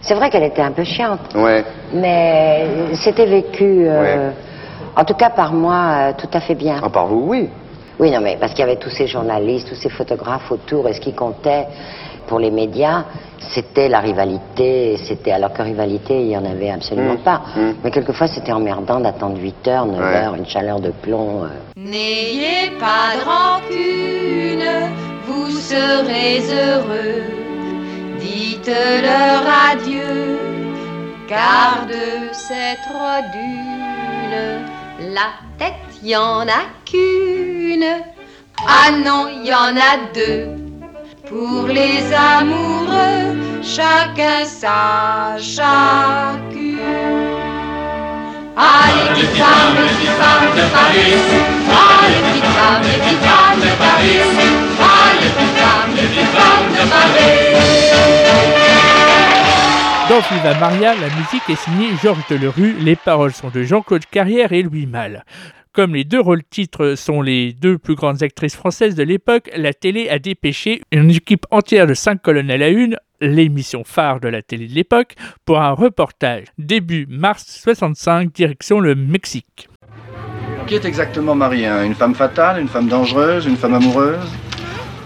C'est 0.00 0.14
vrai 0.14 0.30
qu'elle 0.30 0.44
était 0.44 0.62
un 0.62 0.72
peu 0.72 0.84
chiante, 0.84 1.34
Ouais. 1.34 1.64
mais 1.92 2.66
c'était 2.94 3.26
vécu, 3.26 3.86
euh, 3.88 4.30
en 4.96 5.04
tout 5.04 5.14
cas 5.14 5.30
par 5.30 5.52
moi, 5.52 5.74
euh, 5.74 6.12
tout 6.16 6.28
à 6.32 6.40
fait 6.40 6.54
bien. 6.54 6.76
Ah, 6.82 6.88
par 6.90 7.06
vous, 7.06 7.24
oui. 7.26 7.48
Oui, 7.98 8.10
non, 8.10 8.20
mais 8.22 8.36
parce 8.40 8.52
qu'il 8.52 8.60
y 8.60 8.68
avait 8.68 8.76
tous 8.78 8.90
ces 8.90 9.06
journalistes, 9.06 9.68
tous 9.68 9.74
ces 9.76 9.88
photographes 9.90 10.50
autour, 10.50 10.88
et 10.88 10.92
ce 10.94 11.00
qui 11.00 11.12
comptait 11.14 11.66
pour 12.26 12.38
les 12.38 12.50
médias, 12.50 13.04
c'était 13.52 13.88
la 13.88 14.00
rivalité, 14.00 14.96
c'était 15.06 15.32
alors 15.32 15.52
que 15.52 15.62
rivalité, 15.62 16.18
il 16.20 16.28
n'y 16.28 16.36
en 16.36 16.44
avait 16.44 16.70
absolument 16.70 17.14
Mm. 17.14 17.18
pas. 17.18 17.42
Mm. 17.56 17.72
Mais 17.82 17.90
quelquefois, 17.90 18.26
c'était 18.26 18.52
emmerdant 18.52 19.00
d'attendre 19.00 19.38
8 19.40 19.68
heures, 19.68 19.86
9 19.86 19.98
Ouais. 20.00 20.16
heures, 20.16 20.34
une 20.34 20.46
chaleur 20.46 20.80
de 20.80 20.90
plomb. 20.90 21.44
euh. 21.44 21.48
N'ayez 21.76 22.70
pas 22.80 23.16
de 23.16 23.24
rancune, 23.24 24.90
vous 25.26 25.50
serez 25.50 26.40
heureux. 26.52 27.22
Dites-leur 28.18 29.42
adieu, 29.72 30.38
car 31.28 31.86
de 31.86 32.32
cette 32.32 32.78
dune, 33.32 35.12
la 35.12 35.28
tête 35.58 35.74
y 36.02 36.16
en 36.16 36.40
a 36.42 36.62
qu'une. 36.84 37.84
Ah 38.66 38.90
non, 38.92 39.26
y 39.44 39.52
en 39.52 39.76
a 39.76 40.12
deux. 40.14 40.63
Pour 41.28 41.68
les 41.68 42.12
amoureux, 42.12 43.62
chacun 43.62 44.44
sa 44.44 45.36
chacune. 45.38 46.78
Ah, 48.56 48.88
petites 49.08 49.30
femmes 49.30 49.74
de 49.74 50.62
Paris, 50.70 51.14
ah, 51.70 52.04
Ah, 52.56 52.80
petites 52.80 53.20
de 53.60 53.72
Paris. 53.78 54.20
Ah, 54.80 55.12
petites 55.16 56.30
femmes 56.34 56.72
de 56.72 56.90
Paris. 56.90 57.44
Dans 60.10 60.20
Viva 60.20 60.54
Maria, 60.60 60.94
la 60.94 61.08
musique 61.08 61.48
est 61.48 61.56
signée 61.56 61.88
Georges 62.02 62.26
Delerue, 62.28 62.76
les 62.80 62.96
paroles 62.96 63.32
sont 63.32 63.48
de 63.48 63.62
Jean-Claude 63.62 64.04
Carrière 64.10 64.52
et 64.52 64.62
Louis 64.62 64.84
Malle. 64.84 65.24
Comme 65.74 65.96
les 65.96 66.04
deux 66.04 66.20
rôles-titres 66.20 66.94
sont 66.94 67.20
les 67.20 67.52
deux 67.52 67.78
plus 67.78 67.96
grandes 67.96 68.22
actrices 68.22 68.54
françaises 68.54 68.94
de 68.94 69.02
l'époque, 69.02 69.50
la 69.56 69.74
télé 69.74 70.08
a 70.08 70.20
dépêché 70.20 70.80
une 70.92 71.10
équipe 71.10 71.46
entière 71.50 71.88
de 71.88 71.94
cinq 71.94 72.22
colonels 72.22 72.62
à 72.62 72.68
une, 72.68 72.96
l'émission 73.20 73.82
phare 73.82 74.20
de 74.20 74.28
la 74.28 74.40
télé 74.40 74.68
de 74.68 74.72
l'époque, 74.72 75.16
pour 75.44 75.60
un 75.60 75.72
reportage. 75.72 76.44
Début 76.58 77.06
mars 77.10 77.44
65, 77.64 78.32
direction 78.32 78.78
le 78.78 78.94
Mexique. 78.94 79.68
Qui 80.68 80.76
est 80.76 80.84
exactement 80.84 81.34
Marie 81.34 81.66
hein? 81.66 81.82
Une 81.82 81.96
femme 81.96 82.14
fatale, 82.14 82.60
une 82.60 82.68
femme 82.68 82.86
dangereuse, 82.86 83.44
une 83.44 83.56
femme 83.56 83.74
amoureuse? 83.74 84.30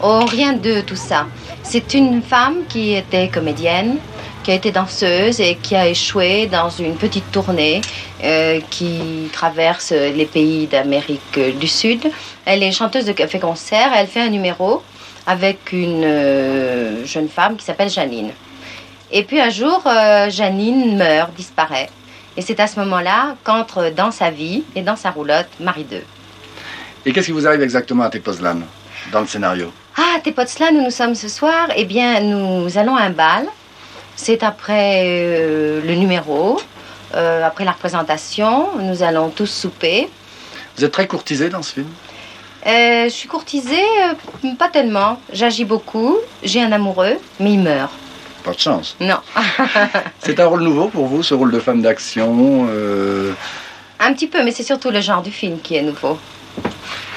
Oh, 0.02 0.26
rien 0.26 0.52
de 0.52 0.82
tout 0.82 0.96
ça. 0.96 1.28
C'est 1.62 1.94
une 1.94 2.20
femme 2.20 2.56
qui 2.68 2.92
était 2.92 3.30
comédienne, 3.30 3.96
qui 4.42 4.50
a 4.50 4.54
été 4.54 4.70
danseuse 4.70 5.40
et 5.40 5.56
qui 5.56 5.76
a 5.76 5.88
échoué 5.88 6.46
dans 6.46 6.70
une 6.70 6.96
petite 6.96 7.30
tournée 7.30 7.80
euh, 8.22 8.60
qui 8.70 9.28
traverse 9.32 9.92
les 9.92 10.26
pays 10.26 10.66
d'Amérique 10.66 11.38
du 11.58 11.66
Sud. 11.66 12.10
Elle 12.44 12.62
est 12.62 12.72
chanteuse 12.72 13.04
de 13.04 13.12
café-concert. 13.12 13.90
Elle 13.96 14.06
fait 14.06 14.20
un 14.20 14.30
numéro 14.30 14.82
avec 15.26 15.72
une 15.72 16.04
euh, 16.04 17.04
jeune 17.04 17.28
femme 17.28 17.56
qui 17.56 17.64
s'appelle 17.64 17.90
Janine. 17.90 18.30
Et 19.10 19.24
puis 19.24 19.40
un 19.40 19.50
jour, 19.50 19.82
euh, 19.86 20.30
Janine 20.30 20.96
meurt, 20.96 21.32
disparaît. 21.34 21.90
Et 22.36 22.42
c'est 22.42 22.60
à 22.60 22.66
ce 22.66 22.78
moment-là 22.80 23.36
qu'entre 23.44 23.90
dans 23.90 24.10
sa 24.10 24.30
vie 24.30 24.64
et 24.74 24.82
dans 24.82 24.96
sa 24.96 25.10
roulotte 25.10 25.48
Marie 25.60 25.86
II. 25.90 26.00
Et 27.04 27.12
qu'est-ce 27.12 27.26
qui 27.26 27.32
vous 27.32 27.46
arrive 27.46 27.62
exactement 27.62 28.04
à 28.04 28.10
Tepozlan, 28.10 28.60
dans 29.12 29.20
le 29.20 29.26
scénario? 29.26 29.72
Ah, 29.96 30.20
Tepozlan, 30.22 30.74
où 30.74 30.82
nous 30.84 30.90
sommes 30.90 31.14
ce 31.14 31.28
soir, 31.28 31.68
eh 31.76 31.84
bien, 31.84 32.20
nous 32.20 32.78
allons 32.78 32.96
à 32.96 33.02
un 33.02 33.10
bal. 33.10 33.46
C'est 34.18 34.42
après 34.42 35.04
euh, 35.06 35.80
le 35.80 35.94
numéro, 35.94 36.60
euh, 37.14 37.46
après 37.46 37.64
la 37.64 37.70
représentation. 37.70 38.66
Nous 38.80 39.04
allons 39.04 39.30
tous 39.30 39.46
souper. 39.46 40.10
Vous 40.76 40.84
êtes 40.84 40.90
très 40.90 41.06
courtisé 41.06 41.48
dans 41.48 41.62
ce 41.62 41.74
film? 41.74 41.86
Euh, 42.66 43.04
je 43.04 43.10
suis 43.10 43.28
courtisée, 43.28 43.86
pas 44.58 44.68
tellement. 44.68 45.20
J'agis 45.32 45.64
beaucoup. 45.64 46.16
J'ai 46.42 46.60
un 46.60 46.72
amoureux, 46.72 47.16
mais 47.38 47.52
il 47.52 47.60
meurt. 47.60 47.92
Pas 48.42 48.50
de 48.50 48.58
chance. 48.58 48.96
Non. 48.98 49.20
C'est 50.18 50.40
un 50.40 50.46
rôle 50.46 50.62
nouveau 50.62 50.88
pour 50.88 51.06
vous, 51.06 51.22
ce 51.22 51.34
rôle 51.34 51.52
de 51.52 51.60
femme 51.60 51.80
d'action 51.80 52.66
un 54.00 54.12
petit 54.12 54.28
peu, 54.28 54.44
mais 54.44 54.52
c'est 54.52 54.62
surtout 54.62 54.90
le 54.90 55.00
genre 55.00 55.22
du 55.22 55.32
film 55.32 55.58
qui 55.60 55.74
est 55.74 55.82
nouveau. 55.82 56.18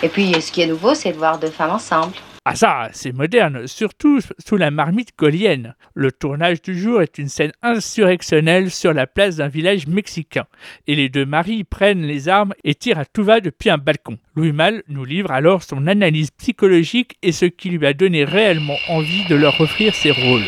Et 0.02 0.10
puis, 0.10 0.34
ce 0.42 0.52
qui 0.52 0.62
est 0.62 0.66
nouveau, 0.66 0.96
c'est 0.96 1.12
de 1.12 1.18
voir 1.18 1.38
deux 1.38 1.52
femmes 1.52 1.70
ensemble. 1.70 2.14
Ah 2.44 2.56
ça, 2.56 2.90
c'est 2.92 3.12
moderne, 3.12 3.68
surtout 3.68 4.20
sous 4.44 4.58
la 4.58 4.72
marmite 4.72 5.12
gaulienne. 5.16 5.76
Le 5.94 6.12
tournage 6.12 6.64
du 6.64 6.76
jour 6.76 7.04
est 7.04 7.20
une 7.20 7.30
scène 7.30 7.52
insurrectionnelle 7.62 8.72
sur 8.72 8.94
la 8.94 9.06
place 9.06 9.36
d'un 9.36 9.48
village 9.48 9.86
mexicain. 9.86 10.48
Et 10.88 10.96
les 10.96 11.08
deux 11.08 11.28
maris 11.28 11.64
prennent 11.64 12.02
les 12.02 12.30
armes 12.30 12.56
et 12.64 12.74
tirent 12.74 12.98
à 12.98 13.06
tout 13.06 13.24
va 13.24 13.42
depuis 13.42 13.70
un 13.70 13.78
balcon. 13.78 14.18
Louis 14.36 14.54
Malle 14.54 14.82
nous 14.88 15.06
livre 15.06 15.30
alors 15.30 15.62
son 15.62 15.86
analyse 15.86 16.32
psychologique 16.32 17.16
et 17.22 17.32
ce 17.32 17.46
qui 17.46 17.70
lui 17.70 17.86
a 17.86 17.94
donné 17.94 18.24
réellement 18.24 18.78
envie 18.90 19.28
de 19.30 19.36
leur 19.36 19.62
offrir 19.62 19.94
ces 19.94 20.10
rôles. 20.10 20.48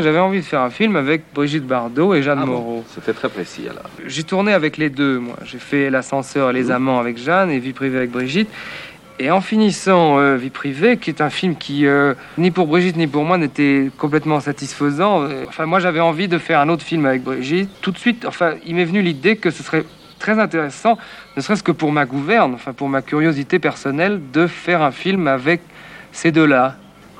J'avais 0.00 0.18
envie 0.18 0.40
de 0.40 0.44
faire 0.44 0.60
un 0.60 0.70
film 0.70 0.96
avec 0.96 1.22
Brigitte 1.34 1.66
Bardot 1.66 2.14
et 2.14 2.22
Jeanne 2.22 2.40
Ah 2.42 2.46
bon 2.46 2.52
Moreau. 2.52 2.84
C'était 2.94 3.12
très 3.12 3.28
précis 3.28 3.64
alors. 3.70 3.84
J'ai 4.06 4.22
tourné 4.24 4.52
avec 4.52 4.76
les 4.76 4.90
deux, 4.90 5.18
moi. 5.18 5.36
J'ai 5.44 5.58
fait 5.58 5.90
L'ascenseur 5.90 6.50
et 6.50 6.52
les 6.52 6.70
amants 6.70 6.98
avec 6.98 7.18
Jeanne 7.18 7.50
et 7.50 7.58
Vie 7.58 7.72
privée 7.72 7.98
avec 7.98 8.10
Brigitte. 8.10 8.48
Et 9.18 9.30
en 9.30 9.40
finissant 9.40 10.18
euh, 10.18 10.36
Vie 10.36 10.50
privée, 10.50 10.98
qui 10.98 11.08
est 11.08 11.22
un 11.22 11.30
film 11.30 11.56
qui, 11.56 11.86
euh, 11.86 12.12
ni 12.36 12.50
pour 12.50 12.66
Brigitte 12.66 12.96
ni 12.96 13.06
pour 13.06 13.24
moi, 13.24 13.38
n'était 13.38 13.90
complètement 13.96 14.40
satisfaisant. 14.40 15.22
euh, 15.22 15.44
Enfin, 15.48 15.64
moi, 15.64 15.80
j'avais 15.80 16.00
envie 16.00 16.28
de 16.28 16.36
faire 16.36 16.60
un 16.60 16.68
autre 16.68 16.82
film 16.84 17.06
avec 17.06 17.22
Brigitte. 17.22 17.70
Tout 17.80 17.92
de 17.92 17.98
suite, 17.98 18.26
enfin, 18.26 18.54
il 18.66 18.74
m'est 18.74 18.84
venu 18.84 19.00
l'idée 19.00 19.36
que 19.36 19.50
ce 19.50 19.62
serait 19.62 19.84
très 20.18 20.38
intéressant, 20.38 20.98
ne 21.36 21.40
serait-ce 21.40 21.62
que 21.62 21.72
pour 21.72 21.92
ma 21.92 22.04
gouverne, 22.04 22.54
enfin, 22.54 22.72
pour 22.72 22.88
ma 22.88 23.00
curiosité 23.00 23.58
personnelle, 23.58 24.20
de 24.32 24.46
faire 24.46 24.82
un 24.82 24.90
film 24.90 25.28
avec 25.28 25.60
ces 26.12 26.30
deux-là, 26.30 26.76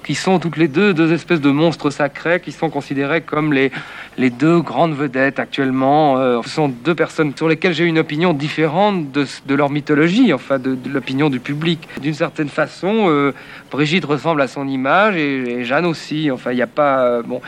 qui 0.06 0.14
sont 0.14 0.38
toutes 0.38 0.56
les 0.56 0.68
deux 0.68 0.94
deux 0.94 1.12
espèces 1.12 1.40
de 1.40 1.50
monstres 1.50 1.90
sacrés, 1.90 2.40
qui 2.40 2.52
sont 2.52 2.70
considérés 2.70 3.22
comme 3.22 3.52
les, 3.52 3.72
les 4.16 4.30
deux 4.30 4.60
grandes 4.60 4.94
vedettes 4.94 5.40
actuellement. 5.40 6.16
Euh, 6.18 6.40
ce 6.44 6.50
sont 6.50 6.68
deux 6.68 6.94
personnes 6.94 7.32
sur 7.36 7.48
lesquelles 7.48 7.74
j'ai 7.74 7.84
une 7.84 7.98
opinion 7.98 8.32
différente 8.32 9.10
de, 9.10 9.26
de 9.46 9.54
leur 9.54 9.68
mythologie, 9.68 10.32
enfin 10.32 10.60
de, 10.60 10.78
l'opinion 10.88 11.28
du 11.28 11.40
public. 11.40 11.88
D'une 12.00 12.14
certaine 12.14 12.48
façon, 12.48 13.06
euh, 13.08 13.32
Brigitte 13.72 14.04
ressemble 14.04 14.40
à 14.42 14.48
son 14.48 14.68
image 14.68 15.16
et, 15.16 15.60
et 15.60 15.64
Jeanne 15.64 15.86
aussi. 15.86 16.30
Enfin, 16.30 16.52
il 16.52 16.56
n'y 16.56 16.62
a 16.62 16.68
pas... 16.68 17.04
euh, 17.04 17.22
bon, 17.22 17.40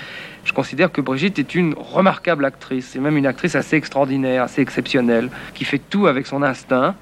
je 0.49 0.55
considère 0.55 0.91
que 0.91 1.03
Brigitte 1.03 1.39
est 1.39 1.55
une 1.55 1.75
remarquable 1.77 2.47
actrice, 2.47 2.97
et 2.97 3.01
même 3.01 3.19
une 3.19 3.27
actrice 3.27 3.55
assez 3.55 3.77
extraordinaire, 3.77 4.45
assez 4.45 4.63
exceptionnelle, 4.63 5.29
qui 5.53 5.67
fait 5.67 5.79
tout 5.79 6.07
avec 6.07 6.27
son 6.27 6.43
instinct, 6.43 6.95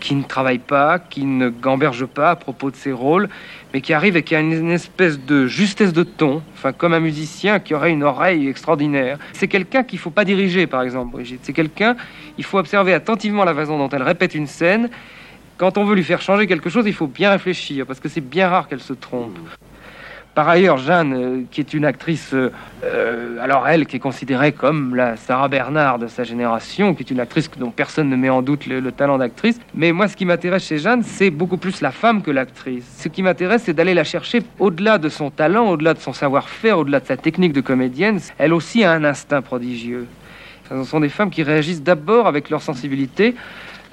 qui 0.00 0.14
ne 0.14 0.22
travaille 0.22 0.58
pas, 0.58 0.98
qui 0.98 1.24
ne 1.24 1.48
gamberge 1.48 2.04
pas 2.04 2.32
à 2.32 2.36
propos 2.36 2.70
de 2.70 2.76
ses 2.76 2.92
rôles, 2.92 3.30
mais 3.72 3.80
qui 3.80 3.94
arrive 3.94 4.18
et 4.18 4.22
qui 4.22 4.34
a 4.34 4.40
une, 4.40 4.52
une 4.52 4.70
espèce 4.70 5.18
de 5.18 5.46
justesse 5.46 5.94
de 5.94 6.02
ton, 6.02 6.42
enfin 6.52 6.74
comme 6.74 6.92
un 6.92 7.00
musicien 7.00 7.58
qui 7.58 7.72
aurait 7.72 7.90
une 7.90 8.02
oreille 8.02 8.48
extraordinaire. 8.48 9.16
C'est 9.32 9.48
quelqu'un 9.48 9.82
qu'il 9.82 9.98
faut 9.98 10.10
pas 10.10 10.26
diriger, 10.26 10.66
par 10.66 10.82
exemple, 10.82 11.12
Brigitte. 11.12 11.40
C'est 11.42 11.54
quelqu'un, 11.54 11.96
il 12.36 12.44
faut 12.44 12.58
observer 12.58 12.92
attentivement 12.92 13.46
la 13.46 13.54
façon 13.54 13.78
dont 13.78 13.88
elle 13.88 14.02
répète 14.02 14.34
une 14.34 14.46
scène. 14.46 14.90
Quand 15.56 15.78
on 15.78 15.84
veut 15.84 15.94
lui 15.94 16.04
faire 16.04 16.20
changer 16.20 16.46
quelque 16.46 16.68
chose, 16.68 16.84
il 16.86 16.92
faut 16.92 17.06
bien 17.06 17.30
réfléchir, 17.30 17.86
parce 17.86 18.00
que 18.00 18.10
c'est 18.10 18.20
bien 18.20 18.50
rare 18.50 18.68
qu'elle 18.68 18.80
se 18.80 18.92
trompe. 18.92 19.38
Par 20.34 20.48
ailleurs, 20.48 20.78
Jeanne, 20.78 21.14
euh, 21.14 21.42
qui 21.48 21.60
est 21.60 21.74
une 21.74 21.84
actrice, 21.84 22.34
euh, 22.34 22.50
euh, 22.82 23.38
alors 23.40 23.68
elle, 23.68 23.86
qui 23.86 23.96
est 23.96 24.00
considérée 24.00 24.50
comme 24.50 24.96
la 24.96 25.16
Sarah 25.16 25.46
Bernard 25.46 26.00
de 26.00 26.08
sa 26.08 26.24
génération, 26.24 26.92
qui 26.92 27.04
est 27.04 27.10
une 27.12 27.20
actrice 27.20 27.48
dont 27.56 27.70
personne 27.70 28.08
ne 28.08 28.16
met 28.16 28.30
en 28.30 28.42
doute 28.42 28.66
le, 28.66 28.80
le 28.80 28.90
talent 28.90 29.16
d'actrice. 29.16 29.60
Mais 29.76 29.92
moi, 29.92 30.08
ce 30.08 30.16
qui 30.16 30.24
m'intéresse 30.24 30.66
chez 30.66 30.78
Jeanne, 30.78 31.04
c'est 31.04 31.30
beaucoup 31.30 31.56
plus 31.56 31.80
la 31.80 31.92
femme 31.92 32.20
que 32.20 32.32
l'actrice. 32.32 32.84
Ce 32.98 33.06
qui 33.06 33.22
m'intéresse, 33.22 33.62
c'est 33.66 33.74
d'aller 33.74 33.94
la 33.94 34.02
chercher 34.02 34.42
au-delà 34.58 34.98
de 34.98 35.08
son 35.08 35.30
talent, 35.30 35.68
au-delà 35.68 35.94
de 35.94 36.00
son 36.00 36.12
savoir-faire, 36.12 36.80
au-delà 36.80 36.98
de 36.98 37.06
sa 37.06 37.16
technique 37.16 37.52
de 37.52 37.60
comédienne. 37.60 38.18
Elle 38.36 38.54
aussi 38.54 38.82
a 38.82 38.90
un 38.90 39.04
instinct 39.04 39.40
prodigieux. 39.40 40.08
Ce 40.68 40.82
sont 40.82 40.98
des 40.98 41.10
femmes 41.10 41.30
qui 41.30 41.44
réagissent 41.44 41.82
d'abord 41.82 42.26
avec 42.26 42.50
leur 42.50 42.62
sensibilité. 42.62 43.36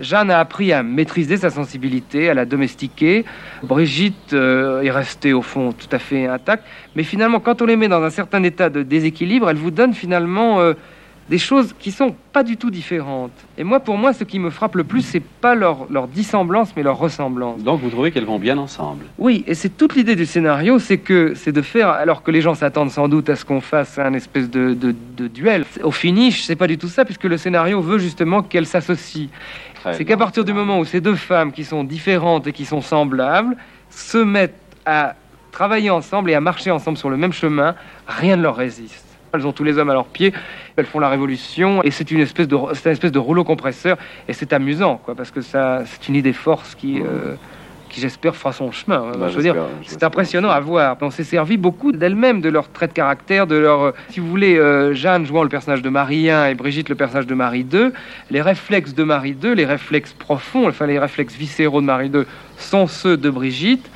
Jeanne 0.02 0.32
a 0.32 0.40
appris 0.40 0.74
à 0.74 0.84
maîtriser 0.84 1.38
sa 1.38 1.50
sensibilité, 1.50 2.30
à 2.30 2.34
la 2.34 2.46
domestiquer. 2.46 3.26
Brigitte 3.64 4.34
euh, 4.34 4.82
est 4.82 4.92
restée 4.92 5.34
au 5.34 5.42
fond 5.42 5.72
tout 5.72 5.88
à 5.92 6.00
fait 6.00 6.26
intacte. 6.28 6.64
Mais 6.96 7.04
finalement, 7.04 7.40
quand 7.40 7.62
on 7.62 7.66
les 7.66 7.76
met 7.76 7.88
dans 7.88 8.04
un 8.04 8.10
certain 8.10 8.44
état 8.44 8.70
de 8.70 8.84
déséquilibre, 8.84 9.50
elles 9.50 9.58
vous 9.58 9.72
donnent 9.72 9.94
finalement 9.94 10.60
euh, 10.60 10.74
des 11.30 11.38
choses 11.38 11.74
qui 11.80 11.92
sont 11.92 12.14
pas 12.34 12.44
du 12.44 12.58
tout 12.58 12.70
différentes. 12.72 13.32
Et 13.58 13.64
moi, 13.64 13.80
pour 13.80 13.96
moi, 13.98 14.12
ce 14.12 14.24
qui 14.26 14.38
me 14.40 14.50
frappe 14.50 14.76
le 14.76 14.84
plus, 14.84 15.02
c'est 15.02 15.22
pas 15.22 15.56
leur, 15.56 15.86
leur 15.90 16.08
dissemblance, 16.08 16.74
mais 16.76 16.84
leur 16.84 16.98
ressemblance. 16.98 17.62
Donc 17.64 17.80
vous 17.80 17.90
trouvez 17.90 18.12
qu'elles 18.12 18.26
vont 18.26 18.40
bien 18.40 18.58
ensemble 18.58 19.06
Oui, 19.18 19.44
et 19.48 19.54
c'est 19.54 19.70
toute 19.78 19.96
l'idée 19.96 20.16
du 20.16 20.26
scénario, 20.26 20.78
c'est 20.80 20.98
que 20.98 21.34
c'est 21.36 21.52
de 21.54 21.62
faire, 21.62 21.90
alors 21.90 22.24
que 22.24 22.32
les 22.32 22.42
gens 22.42 22.56
s'attendent 22.56 22.90
sans 22.92 23.08
doute 23.08 23.30
à 23.30 23.36
ce 23.38 23.46
qu'on 23.46 23.62
fasse 23.62 23.98
un 24.00 24.14
espèce 24.14 24.50
de, 24.50 24.74
de- 24.74 24.96
de 25.16 25.28
duel. 25.28 25.64
Au 25.84 25.92
finish, 25.92 26.44
c'est 26.44 26.56
pas 26.58 26.68
du 26.68 26.78
tout 26.78 26.88
ça, 26.90 27.06
puisque 27.06 27.26
le 27.26 27.38
scénario 27.38 27.80
veut 27.82 28.00
justement 28.00 28.42
qu'elles 28.42 28.66
s'associent. 28.66 29.28
C'est 29.94 30.06
qu'à 30.06 30.17
partir 30.17 30.46
du 30.46 30.54
moment 30.54 30.80
où 30.80 30.86
ces 30.86 31.02
deux 31.02 31.15
femmes 31.15 31.52
qui 31.52 31.63
sont 31.63 31.84
différentes 31.84 32.48
et 32.48 32.54
qui 32.54 32.65
sont 32.65 32.82
semblables 32.82 33.56
se 33.89 34.17
mettent 34.17 34.60
à 34.86 35.15
travailler 35.52 35.89
ensemble 35.89 36.32
et 36.32 36.36
à 36.36 36.41
marcher 36.41 36.72
ensemble 36.72 36.98
sur 36.98 37.10
le 37.10 37.17
même 37.17 37.34
chemin, 37.34 37.76
rien 38.08 38.36
ne 38.36 38.44
leur 38.44 38.56
résiste. 38.56 39.06
Elles 39.34 39.48
ont 39.48 39.54
tous 39.54 39.63
les 39.63 39.78
hommes 39.78 39.89
à 39.89 39.94
leurs 39.94 40.08
pieds, 40.08 40.34
elles 40.76 40.86
font 40.86 41.00
la 41.00 41.10
révolution 41.10 41.84
et 41.84 41.91
c'est 41.91 42.12
une 42.12 42.20
espèce 42.20 42.48
de, 42.48 42.58
c'est 42.74 42.86
une 42.86 42.91
espèce 42.91 43.12
de 43.12 43.20
rouleau 43.20 43.44
compresseur 43.44 43.98
et 44.28 44.34
c'est 44.34 44.52
amusant, 44.54 44.98
quoi, 44.98 45.15
parce 45.15 45.32
que 45.32 45.41
ça, 45.41 45.84
c'est 45.86 46.10
une 46.10 46.15
idée 46.15 46.34
force 46.34 46.76
qui, 46.76 47.02
euh, 47.02 47.36
qui 47.92 48.00
j'espère 48.00 48.36
fera 48.36 48.54
son 48.54 48.72
chemin. 48.72 49.04
hein. 49.10 49.12
Bah, 49.20 49.28
Je 49.28 49.36
veux 49.36 49.42
dire, 49.44 49.54
j'espère, 49.82 50.00
c'est 50.00 50.04
impressionnant 50.04 50.50
à 50.50 50.60
voir. 50.60 50.96
On 51.02 51.12
s'est 51.12 51.24
servi 51.26 51.58
beaucoup 51.58 51.92
d'elles-mêmes, 51.92 52.42
de 52.42 52.50
leurs 52.50 52.72
traits 52.72 52.92
de 52.92 52.96
caractère, 52.96 53.48
de 53.48 53.56
leur, 53.56 53.82
euh, 53.82 53.92
si 54.10 54.20
vous 54.20 54.28
voulez, 54.30 54.58
euh, 54.58 54.94
Jeanne 54.94 55.26
jouant 55.26 55.44
le 55.44 55.50
personnage 55.50 55.82
de 55.82 55.90
Marie 55.90 56.22
I 56.22 56.28
et 56.52 56.56
Brigitte 56.56 56.90
le 56.90 56.96
personnage 56.96 57.28
de 57.28 57.36
Marie 57.36 57.66
II, 57.72 57.90
les 58.30 58.42
réflexes 58.42 58.94
de 58.96 59.04
Marie 59.04 59.36
II, 59.44 59.56
les 59.56 59.66
réflexes 59.66 60.14
profonds, 60.14 60.68
enfin 60.70 60.88
les 60.88 60.98
réflexes 61.00 61.36
viscéraux 61.36 61.82
de 61.82 61.86
Marie 61.86 62.08
II 62.08 62.24
sont 62.58 62.88
ceux 62.88 63.18
de 63.18 63.30
Brigitte. 63.30 63.90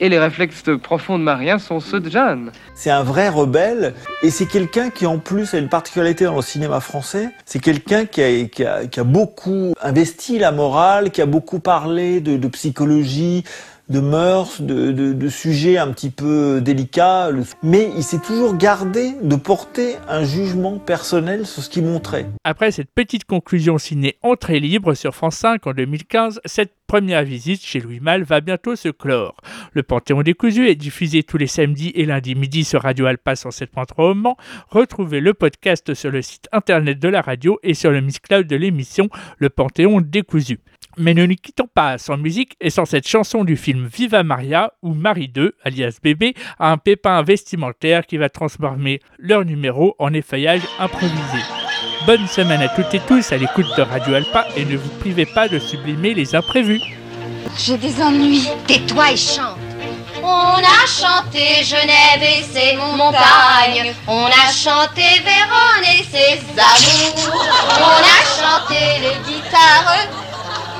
Et 0.00 0.08
les 0.08 0.18
réflexes 0.18 0.62
profonds 0.80 1.18
de 1.18 1.24
Marie 1.24 1.48
I 1.48 1.58
sont 1.58 1.80
ceux 1.80 1.98
de 1.98 2.08
Jeanne. 2.08 2.52
C'est 2.74 2.90
un 2.90 3.02
vrai 3.02 3.28
rebelle 3.28 3.94
et 4.22 4.30
c'est 4.30 4.46
quelqu'un 4.46 4.90
qui 4.90 5.06
en 5.06 5.18
plus 5.18 5.54
a 5.54 5.58
une 5.58 5.68
particularité 5.68 6.24
dans 6.24 6.36
le 6.36 6.42
cinéma 6.42 6.78
français. 6.78 7.30
C'est 7.46 7.58
quelqu'un 7.58 8.06
qui 8.06 8.22
a, 8.22 8.44
qui, 8.44 8.64
a, 8.64 8.86
qui 8.86 9.00
a 9.00 9.04
beaucoup 9.04 9.74
investi 9.82 10.38
la 10.38 10.52
morale, 10.52 11.10
qui 11.10 11.20
a 11.20 11.26
beaucoup 11.26 11.58
parlé 11.58 12.20
de, 12.20 12.36
de 12.36 12.48
psychologie, 12.48 13.42
de 13.88 14.00
mœurs, 14.00 14.60
de, 14.60 14.92
de, 14.92 15.12
de 15.12 15.28
sujets 15.28 15.78
un 15.78 15.88
petit 15.88 16.10
peu 16.10 16.60
délicats, 16.60 17.30
mais 17.62 17.90
il 17.96 18.04
s'est 18.04 18.18
toujours 18.18 18.56
gardé 18.56 19.14
de 19.22 19.36
porter 19.36 19.96
un 20.08 20.24
jugement 20.24 20.78
personnel 20.78 21.46
sur 21.46 21.62
ce 21.62 21.70
qu'il 21.70 21.84
montrait. 21.84 22.26
Après 22.44 22.70
cette 22.70 22.90
petite 22.94 23.24
conclusion 23.24 23.78
ciné 23.78 24.16
entrée 24.22 24.60
libre 24.60 24.94
sur 24.94 25.14
France 25.14 25.36
5 25.36 25.66
en 25.66 25.72
2015, 25.72 26.40
cette 26.44 26.72
première 26.88 27.22
visite 27.22 27.64
chez 27.64 27.80
Louis 27.80 28.00
Malle 28.00 28.24
va 28.24 28.40
bientôt 28.40 28.74
se 28.74 28.88
clore. 28.88 29.36
Le 29.74 29.82
Panthéon 29.82 30.22
décousu 30.22 30.68
est 30.68 30.74
diffusé 30.74 31.22
tous 31.22 31.36
les 31.36 31.46
samedis 31.46 31.92
et 31.94 32.06
lundis 32.06 32.34
midi 32.34 32.64
sur 32.64 32.82
Radio 32.82 33.04
Alpa 33.04 33.34
107.3 33.34 33.92
au 33.98 34.14
Mans. 34.14 34.38
Retrouvez 34.70 35.20
le 35.20 35.34
podcast 35.34 35.92
sur 35.92 36.10
le 36.10 36.22
site 36.22 36.48
internet 36.50 36.98
de 36.98 37.08
la 37.08 37.20
radio 37.20 37.60
et 37.62 37.74
sur 37.74 37.90
le 37.90 38.00
Miss 38.00 38.18
Cloud 38.18 38.46
de 38.46 38.56
l'émission 38.56 39.10
Le 39.36 39.50
Panthéon 39.50 40.00
décousu. 40.00 40.60
Mais 40.96 41.12
ne 41.12 41.26
nous 41.26 41.36
quittons 41.36 41.68
pas 41.72 41.98
sans 41.98 42.16
musique 42.16 42.56
et 42.58 42.70
sans 42.70 42.86
cette 42.86 43.06
chanson 43.06 43.44
du 43.44 43.56
film 43.56 43.86
Viva 43.86 44.22
Maria 44.22 44.72
où 44.82 44.94
Marie 44.94 45.30
II, 45.36 45.50
alias 45.64 45.98
bébé, 46.02 46.32
a 46.58 46.72
un 46.72 46.78
pépin 46.78 47.22
vestimentaire 47.22 48.06
qui 48.06 48.16
va 48.16 48.30
transformer 48.30 49.00
leur 49.18 49.44
numéro 49.44 49.94
en 49.98 50.14
effeuillage 50.14 50.62
improvisé. 50.78 51.67
Bonne 52.08 52.26
semaine 52.26 52.62
à 52.62 52.68
toutes 52.70 52.94
et 52.94 53.00
tous 53.00 53.32
à 53.32 53.36
l'écoute 53.36 53.66
de 53.76 53.82
Radio 53.82 54.14
Alpa 54.14 54.46
et 54.56 54.64
ne 54.64 54.78
vous 54.78 54.88
privez 54.98 55.26
pas 55.26 55.46
de 55.46 55.58
sublimer 55.58 56.14
les 56.14 56.34
imprévus. 56.34 56.80
J'ai 57.58 57.76
des 57.76 58.00
ennuis. 58.00 58.48
Tais-toi 58.66 59.12
et 59.12 59.16
chante. 59.18 59.58
On 60.22 60.56
a 60.56 60.86
chanté 60.86 61.62
Genève 61.62 62.22
et 62.22 62.42
ses 62.44 62.76
montagnes. 62.76 63.92
On 64.06 64.24
a 64.24 64.50
chanté 64.50 65.02
Vérone 65.22 65.84
et 65.84 66.02
ses 66.02 66.40
amours. 66.56 67.30
On 67.78 68.00
a 68.00 68.20
chanté 68.40 69.00
les 69.02 69.30
guitares 69.30 69.98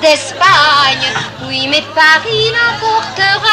d'Espagne. 0.01 1.13
Oui, 1.47 1.69
mais 1.69 1.83
Paris 1.95 2.53
toujours. 3.15 3.48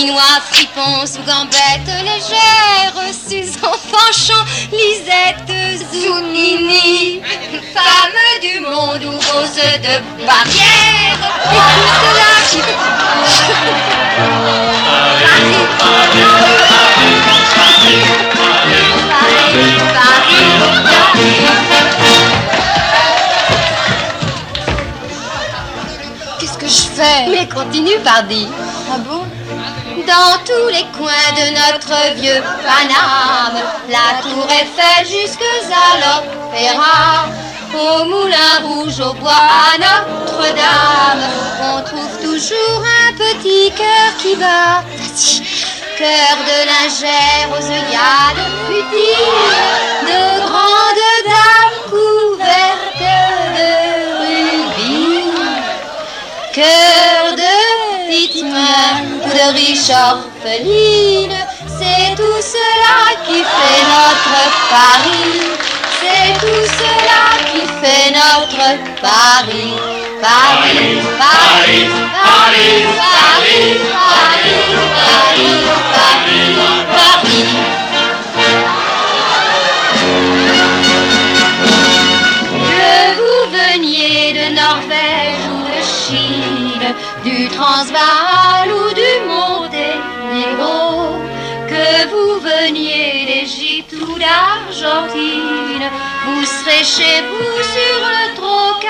Minois, 0.00 0.40
fripon, 0.50 1.04
sous 1.04 1.22
gambette 1.24 1.92
légère, 2.02 2.94
Suzanne 3.12 3.78
Fanchon, 3.90 4.42
Lisette 4.72 5.52
Zounini, 5.92 7.20
femme 7.74 8.40
du 8.40 8.60
monde 8.60 9.04
ou 9.04 9.10
rose 9.10 9.56
de 9.56 10.24
barrière. 10.24 11.18
Et 11.52 11.60
tout 11.76 11.92
cela 12.00 12.32
qui... 12.48 12.60
Qu'est-ce 26.38 26.56
que 26.56 26.68
je 26.68 26.88
fais 26.96 27.26
Mais 27.30 27.46
continue, 27.46 27.98
pardi. 28.02 28.48
Ah 28.90 28.96
bon 28.98 29.19
Dans 30.06 30.38
tous 30.46 30.68
les 30.68 30.86
coins 30.96 31.32
de 31.36 31.50
notre 31.50 32.14
vieux 32.14 32.42
Paname, 32.62 33.62
la 33.88 34.22
tour 34.22 34.46
Eiffel 34.48 35.04
jusque 35.06 35.44
à 35.70 35.98
l'opéra, 35.98 37.26
au 37.74 38.04
Moulin 38.04 38.60
Rouge, 38.62 39.00
au 39.00 39.12
bois 39.14 39.32
à 39.32 39.78
Notre-Dame, 39.78 41.24
on 41.62 41.82
trouve 41.82 42.16
toujours 42.22 42.82
un 43.08 43.12
petit 43.12 43.70
cœur 43.72 44.16
qui 44.22 44.36
bat. 44.36 44.82
Cœur 45.98 46.36
de 46.48 46.58
lingère 46.66 47.48
aux 47.50 47.64
œillades 47.64 48.44
putiles, 48.66 49.58
de 50.06 50.20
grandes 50.46 51.08
dames 51.26 51.80
couvertes 51.90 53.04
de 53.56 53.70
rubis. 54.20 55.30
Cœur 56.54 57.34
de 57.36 57.60
petites 58.08 59.09
riches 59.52 59.90
orphelines, 59.90 61.46
c'est 61.66 62.14
tout 62.16 62.40
cela 62.40 62.96
qui 63.26 63.38
fait 63.38 63.82
notre 63.94 64.38
Paris. 64.70 65.40
C'est 66.00 66.32
tout 66.40 66.64
cela 66.80 67.22
qui 67.50 67.62
fait 67.80 68.10
notre 68.12 68.64
Paris. 69.00 69.74
Paris, 70.20 70.98
Paris, 71.18 71.88
Paris, 71.88 71.88
Paris, 72.22 72.84
Paris, 73.00 73.78
Paris, 74.96 75.64
Paris, 75.94 76.56
Paris. 76.92 77.69
Chez 96.84 97.20
vous 97.28 97.62
sur 97.62 97.98
le 98.08 98.34
Trocadéro. 98.36 98.88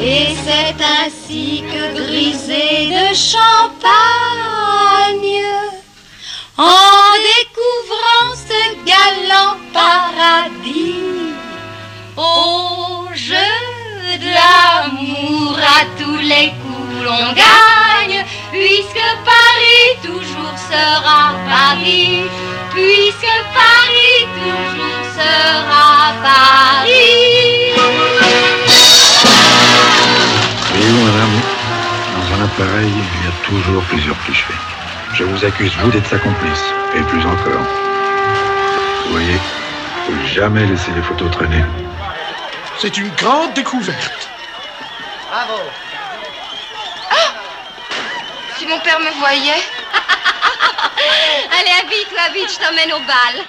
Et 0.00 0.28
c'est 0.44 0.76
ainsi 0.80 1.64
que 1.72 1.82
grisé 1.94 2.68
de 2.86 3.06
champagne, 3.14 3.98
en 6.56 7.14
découvrant 7.32 8.28
ce 8.48 8.60
galant 8.86 9.56
paradis, 9.72 11.34
au 12.16 13.08
jeu 13.14 13.56
de 14.18 14.30
l'amour 14.38 15.58
à 15.58 15.84
tous 15.98 16.18
les 16.18 16.52
coups 16.62 16.78
l'on 17.02 17.32
gagne, 17.32 18.24
puisque 18.50 19.06
Paris 19.24 19.88
toujours 20.02 20.56
sera 20.70 21.34
Paris, 21.48 22.24
puisque 22.72 23.34
Paris 23.54 24.26
toujours 24.36 25.04
sera 25.14 26.12
Paris. 26.22 27.72
Voyez-vous, 30.70 31.04
madame, 31.06 31.40
dans 32.16 32.34
un 32.34 32.44
appareil, 32.44 32.92
il 32.92 33.24
y 33.24 33.28
a 33.28 33.34
toujours 33.44 33.82
plusieurs 33.84 34.18
clichés. 34.24 34.54
Je 35.14 35.24
vous 35.24 35.44
accuse, 35.44 35.72
vous, 35.80 35.90
d'être 35.90 36.08
sa 36.08 36.18
complice. 36.18 36.64
Et 36.94 37.02
plus 37.02 37.24
encore. 37.26 37.66
Vous 39.04 39.12
voyez, 39.12 39.38
faut 40.06 40.26
jamais 40.26 40.64
laisser 40.64 40.90
les 40.94 41.02
photos 41.02 41.30
traîner. 41.30 41.64
C'est 42.78 42.96
une 42.96 43.10
grande 43.10 43.52
découverte. 43.54 44.28
Bravo. 45.28 45.60
Mon 48.68 48.78
père 48.80 49.00
me 49.00 49.10
voyait. 49.18 49.62
Allez, 51.58 51.70
habille-toi 51.80 52.28
vite, 52.34 52.52
je 52.52 52.58
t'emmène 52.58 52.92
au 52.92 53.00
bal. 53.00 53.46